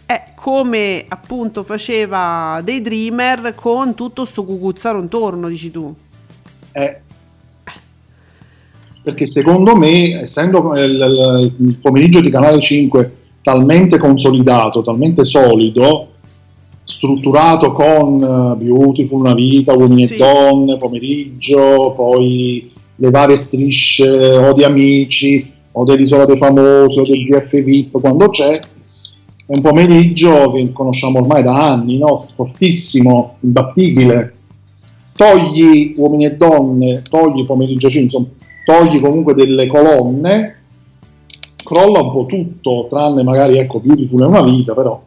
[0.05, 5.93] È come appunto faceva dei Dreamer con tutto sto cucuzzaro intorno, dici tu.
[6.83, 7.01] Eh,
[9.03, 16.07] perché secondo me, essendo il, il- il pomeriggio di Canale 5 talmente consolidato, talmente solido,
[16.83, 20.15] strutturato con eh, Beautiful, Una vita, Uomini Sì.
[20.15, 27.03] e donne, pomeriggio, poi le varie strisce o di Amici o dell'Isola dei Famosi o
[27.03, 32.15] del GF VIP quando c'è, è un pomeriggio che conosciamo ormai da anni, no?
[32.17, 34.33] fortissimo, imbattibile.
[35.19, 38.27] Togli uomini e donne, togli pomeriggio 5, insomma,
[38.63, 40.61] togli comunque delle colonne,
[41.61, 45.03] crolla un po' tutto, tranne magari ecco Beautiful è una vita, però.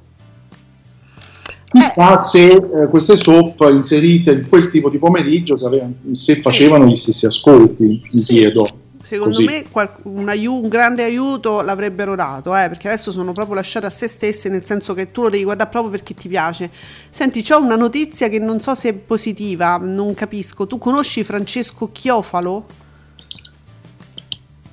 [1.65, 6.85] Chissà se eh, queste soap inserite in quel tipo di pomeriggio, se, avevano- se facevano
[6.85, 8.61] gli stessi ascolti, mi chiedo.
[9.05, 9.45] Secondo Così.
[9.45, 13.87] me qual- un, aiu- un grande aiuto l'avrebbero dato, eh, perché adesso sono proprio lasciate
[13.87, 16.71] a se stesse, nel senso che tu lo devi guardare proprio perché ti piace.
[17.11, 20.67] Senti, ho una notizia che non so se è positiva, non capisco.
[20.67, 22.67] Tu conosci Francesco Chiofalo?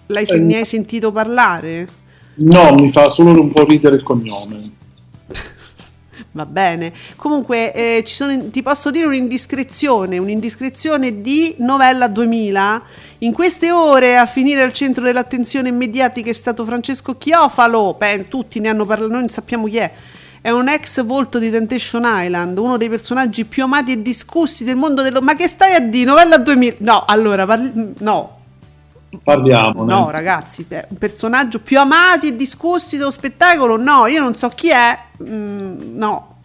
[0.07, 1.88] L'hai Eh, ne hai sentito parlare?
[2.36, 4.71] No, mi fa solo un po' ridere il cognome.
[6.32, 6.93] Va bene.
[7.15, 12.84] Comunque, eh, ci sono, ti posso dire un'indiscrezione, un'indiscrezione di Novella 2000.
[13.22, 17.95] In queste ore a finire al centro dell'attenzione mediatica è stato Francesco Chiofalo.
[17.97, 19.91] Beh, tutti ne hanno parlato, noi non sappiamo chi è.
[20.39, 24.78] È un ex volto di Temptation Island, uno dei personaggi più amati e discussi del
[24.78, 25.20] mondo dello...
[25.20, 26.05] Ma che stai a dire?
[26.05, 26.76] Novella 2000?
[26.80, 27.93] No, allora, parli...
[27.97, 28.38] no,
[29.22, 29.84] Parliamo.
[29.84, 33.76] No, ragazzi, beh, un personaggio più amati e discussi dello spettacolo?
[33.76, 34.97] No, io non so chi è.
[35.22, 36.38] Mm, no.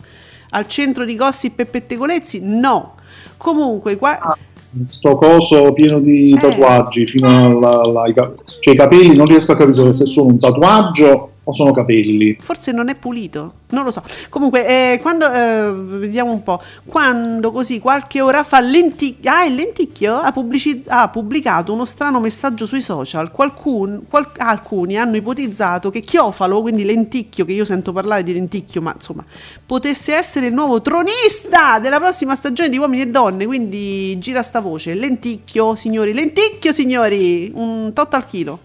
[0.50, 2.40] Al centro di gossip e pettegolezzi?
[2.42, 2.96] No.
[3.36, 4.18] Comunque, qua...
[4.18, 4.38] Ah,
[4.82, 6.38] sto coso pieno di Eh.
[6.38, 10.28] tatuaggi fino alla, alla- ai ca- cioè i capelli non riesco a capire se sono
[10.30, 14.02] un tatuaggio o sono capelli Forse non è pulito, non lo so.
[14.30, 19.54] Comunque, eh, quando eh, vediamo un po', quando così qualche ora fa Lenti- ah, il
[19.54, 23.30] Lenticchio ha, pubblici- ha pubblicato uno strano messaggio sui social.
[23.30, 28.80] Qualcun- qual- alcuni hanno ipotizzato che Chiofalo, quindi Lenticchio, che io sento parlare di Lenticchio,
[28.80, 29.24] ma insomma,
[29.64, 33.44] potesse essere il nuovo tronista della prossima stagione di Uomini e Donne.
[33.46, 38.58] Quindi gira sta voce: Lenticchio, signori, Lenticchio, signori, un tot al chilo.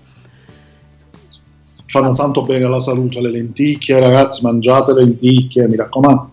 [1.89, 6.31] Fanno tanto bene alla salute le lenticchie ragazzi mangiate lenticchie mi raccomando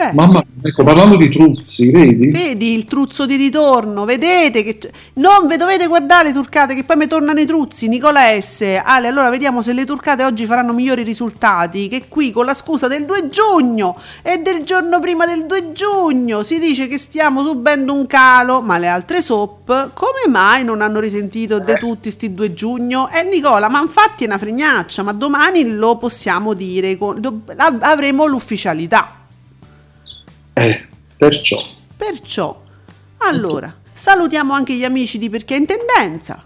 [0.00, 0.12] Beh.
[0.14, 4.78] mamma ecco parlando di truzzi vedi Vedi il truzzo di ritorno, vedete che
[5.14, 7.86] non ve dovete guardare le turcate che poi mi tornano i truzzi.
[7.86, 8.80] Nicola S.
[8.82, 11.88] Ale, allora vediamo se le turcate oggi faranno migliori risultati.
[11.88, 16.42] Che qui con la scusa del 2 giugno e del giorno prima del 2 giugno
[16.42, 21.00] si dice che stiamo subendo un calo, ma le altre soap come mai non hanno
[21.00, 23.10] risentito di tutti sti 2 giugno?
[23.10, 27.42] Eh Nicola, ma infatti è una fregnaccia, ma domani lo possiamo dire, con-
[27.80, 29.19] avremo l'ufficialità.
[30.52, 30.86] Eh,
[31.16, 32.58] perciò Perciò,
[33.18, 36.42] allora, salutiamo anche gli amici di Perché in Tendenza.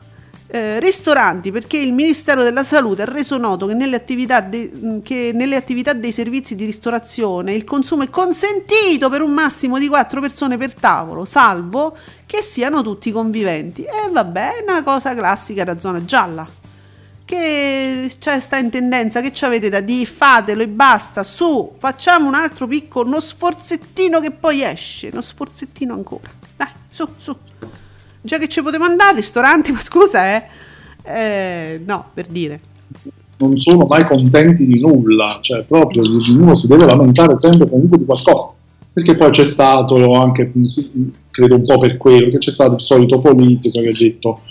[0.48, 5.30] Eh, ristoranti, perché il Ministero della Salute ha reso noto che nelle, attività de- che
[5.32, 10.20] nelle attività dei servizi di ristorazione il consumo è consentito per un massimo di 4
[10.20, 11.96] persone per tavolo, salvo
[12.26, 13.82] che siano tutti conviventi.
[13.84, 16.62] E vabbè, è una cosa classica da zona gialla
[17.24, 22.28] che cioè, sta in tendenza, che ci avete da dire, fatelo e basta, su, facciamo
[22.28, 27.34] un altro piccolo, uno sforzettino che poi esce, uno sforzettino ancora, dai, su, su,
[28.20, 30.42] già che ci potevamo andare al ristorante, ma scusa, eh,
[31.04, 32.60] eh no, per dire,
[33.36, 35.38] non sono mai contenti di nulla.
[35.40, 36.02] Cioè proprio
[36.38, 38.52] uno si deve lamentare sempre comunque di qualcosa.
[38.92, 40.52] Perché poi c'è stato anche
[41.30, 44.42] credo un po' per quello che c'è stato il solito politico che ha detto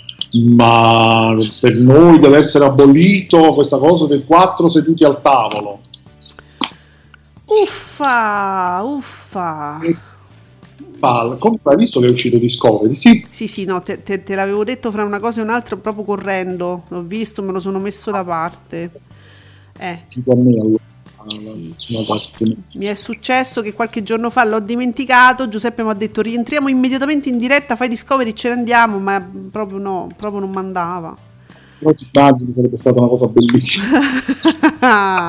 [0.42, 5.80] ma per noi deve essere abolito questa cosa dei quattro seduti al tavolo.
[7.46, 9.80] Uffa, uffa,
[11.38, 12.94] comunque hai visto che è uscito Discovery?
[12.94, 13.26] Sì.
[13.30, 16.84] Sì sì, no, te, te- te l'avevo detto fra una cosa e un'altra proprio correndo,
[16.88, 18.90] l'ho visto, me lo sono messo da parte,
[19.78, 20.92] eh, uscito a me allora
[21.28, 22.56] Sì.
[22.74, 25.48] Mi è successo che qualche giorno fa l'ho dimenticato.
[25.48, 29.24] Giuseppe mi ha detto rientriamo immediatamente in diretta, fai discovery e ce ne andiamo, ma
[29.50, 31.16] proprio no, proprio non mandava.
[31.78, 34.00] però ti immagini sarebbe stata una cosa bellissima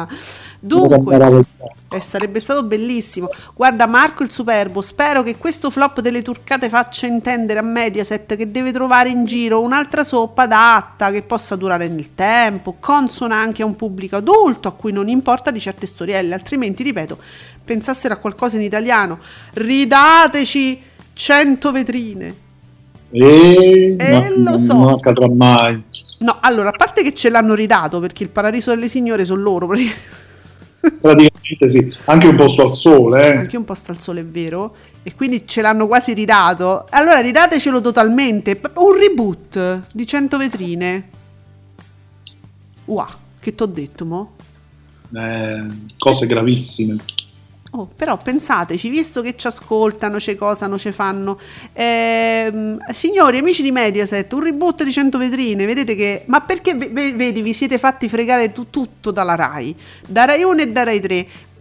[0.66, 1.45] Dunque,
[1.91, 3.30] eh, sarebbe stato bellissimo.
[3.53, 8.49] Guarda, Marco il Superbo, spero che questo flop delle turcate faccia intendere a Mediaset che
[8.49, 13.66] deve trovare in giro un'altra soppa adatta che possa durare nel tempo, consona anche a
[13.66, 17.18] un pubblico adulto a cui non importa di certe storielle, altrimenti, ripeto,
[17.63, 19.20] pensassero a qualcosa in italiano.
[19.53, 20.82] Ridateci
[21.13, 22.36] 100 vetrine.
[23.11, 24.74] e Eh, ma- lo so.
[24.74, 25.84] non accadrà mai
[26.20, 29.68] No, allora, a parte che ce l'hanno ridato perché il paradiso delle signore sono loro,
[31.02, 33.38] praticamente sì anche un posto al sole eh.
[33.38, 36.86] anche un po' sta al sole, è vero, e quindi ce l'hanno quasi ridato.
[36.90, 41.10] Allora ridatecelo totalmente, un reboot di 100 vetrine.
[42.86, 43.06] Wow,
[43.40, 44.34] che t'ho detto, mo?
[45.14, 45.68] Eh,
[45.98, 46.98] cose gravissime
[47.78, 51.38] Oh, però pensateci, visto che ci ascoltano, ci cosano, ci fanno.
[51.74, 56.24] Ehm, signori, amici di Mediaset, un reboot di 100 vetrine, vedete che...
[56.28, 59.76] Ma perché, ve- ve- vedi, vi siete fatti fregare tu- tutto dalla RAI,
[60.08, 61.14] da RAI 1 e da RAI 3.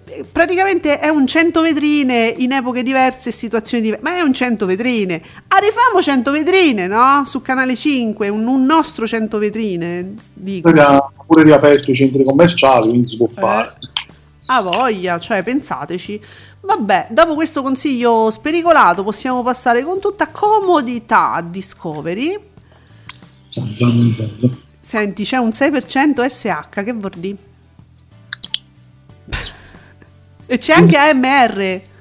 [0.06, 4.32] Eh, Praticamente è un 100 vetrine in epoche diverse e situazioni diverse, ma è un
[4.32, 5.20] 100 vetrine.
[5.48, 7.24] Rifamo 100 vetrine, no?
[7.26, 10.68] Su Canale 5, un, un nostro 100 vetrine, dico.
[10.68, 13.78] Hanno pure riaperto i centri commerciali quindi si può fare
[14.46, 16.20] Ha voglia, cioè pensateci.
[16.60, 22.38] Vabbè, dopo questo consiglio spericolato possiamo passare con tutta comodità a Discovery.
[23.48, 24.58] Zan, zan, zan.
[24.80, 27.36] Senti, c'è un 6% SH, che vuol dire?
[30.46, 31.92] e c'è anche AMR.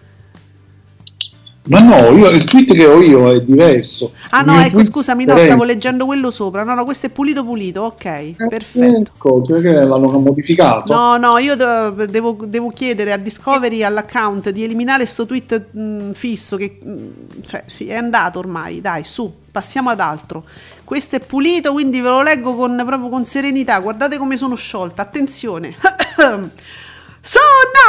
[1.65, 4.11] Ma no, io, il tweet che ho io è diverso.
[4.31, 6.63] Ah no, ecco, scusami, no, stavo leggendo quello sopra.
[6.63, 9.11] No, no, questo è pulito pulito, ok, Eh, perfetto.
[9.15, 10.93] Ecco, cioè che l'hanno modificato.
[10.93, 16.11] No, no, io de- devo, devo chiedere a Discovery, all'account, di eliminare sto tweet mh,
[16.11, 20.43] fisso che, mh, cioè, sì, è andato ormai, dai, su, passiamo ad altro.
[20.83, 23.79] Questo è pulito, quindi ve lo leggo con, proprio con serenità.
[23.79, 25.75] Guardate come sono sciolta, attenzione.
[27.25, 27.39] Su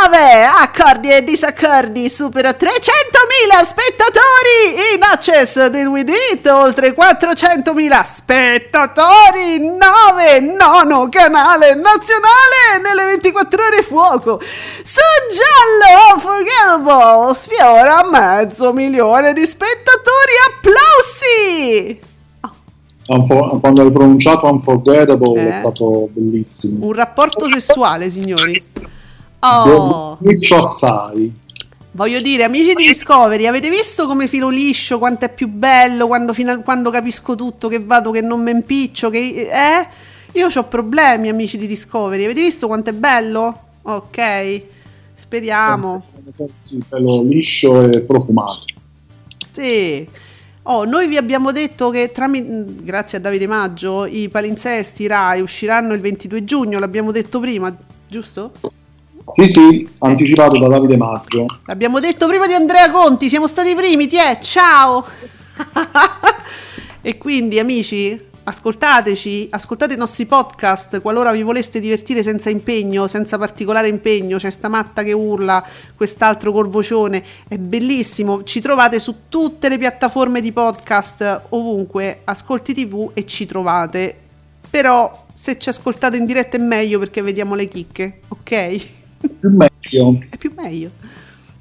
[0.09, 4.95] 9 accordi e disaccordi supera 300.000 spettatori!
[4.95, 9.59] In access del Widit oltre 400.000 spettatori!
[9.59, 14.41] 9 nono canale nazionale nelle 24 ore fuoco!
[14.85, 15.01] Su
[15.33, 20.33] giallo unforgettable sfiora mezzo milione di spettatori!
[20.55, 22.01] Applausi!
[23.07, 25.49] Unfo- quando hai pronunciato Unforgettable Eh.
[25.49, 26.87] è stato bellissimo.
[26.87, 28.63] un rapporto sessuale signori
[29.45, 31.33] oh Io assai.
[31.93, 36.33] Voglio dire, amici di Discovery, avete visto come filo liscio, quanto è più bello quando,
[36.33, 39.49] fino- quando capisco tutto, che vado, che non mi impiccio, che...
[39.49, 39.89] Eh?
[40.33, 42.25] Io ho problemi, amici di Discovery.
[42.25, 43.61] Avete visto quanto è bello?
[43.83, 44.63] Ok,
[45.15, 46.05] speriamo.
[46.59, 48.65] Sì, pelo liscio e profumato.
[49.53, 50.05] Sì.
[50.63, 55.93] Oh, noi vi abbiamo detto che tramite, grazie a Davide Maggio, i palinsesti Rai usciranno
[55.93, 57.73] il 22 giugno, l'abbiamo detto prima,
[58.09, 58.51] giusto?
[59.33, 61.47] Sì, sì, anticipato da Davide Maggio.
[61.67, 65.05] L'abbiamo detto prima di Andrea Conti, siamo stati i primi, ti è, ciao!
[67.01, 73.39] e quindi amici, ascoltateci, ascoltate i nostri podcast qualora vi voleste divertire senza impegno, senza
[73.39, 75.67] particolare impegno, c'è sta matta che urla,
[75.97, 82.75] quest'altro col vocione, è bellissimo, ci trovate su tutte le piattaforme di podcast, ovunque, ascolti
[82.75, 84.19] tv e ci trovate.
[84.69, 89.03] Però se ci ascoltate in diretta è meglio perché vediamo le chicche, ok?
[89.41, 90.19] Più meglio.
[90.29, 90.91] È più meglio.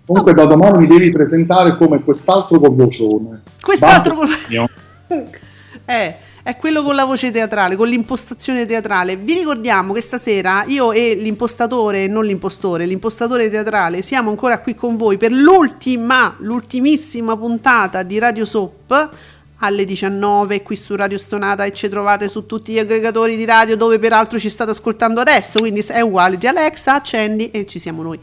[0.06, 3.42] Comunque da domani mi devi presentare come quest'altro con vocione.
[3.62, 4.68] Quest'altro col- mio.
[5.86, 9.16] Eh, è quello con la voce teatrale, con l'impostazione teatrale.
[9.16, 14.98] Vi ricordiamo che stasera io e l'impostatore, non l'impostore, l'impostatore teatrale, siamo ancora qui con
[14.98, 19.10] voi per l'ultima, l'ultimissima puntata di Radio Soap
[19.58, 23.78] alle 19 qui su Radio Stonata e ci trovate su tutti gli aggregatori di radio
[23.78, 28.02] dove peraltro ci state ascoltando adesso, quindi è uguale di Alexa, accendi e ci siamo
[28.02, 28.20] noi.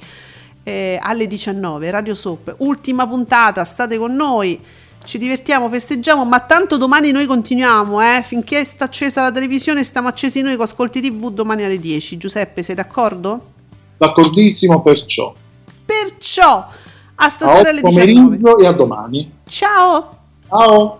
[0.62, 4.60] Eh, alle 19 Radio Soap, ultima puntata, state con noi.
[5.02, 8.22] Ci divertiamo, festeggiamo, ma tanto domani noi continuiamo, eh?
[8.22, 12.18] Finché sta accesa la televisione, stiamo accesi noi con Ascolti TV domani alle 10.
[12.18, 13.46] Giuseppe, sei d'accordo?
[13.96, 15.32] D'accordissimo perciò.
[15.84, 16.68] Perciò,
[17.14, 18.36] a A stasera alle 19.
[18.36, 19.32] pomeriggio e a domani.
[19.48, 20.18] Ciao!
[20.48, 20.99] Ciao!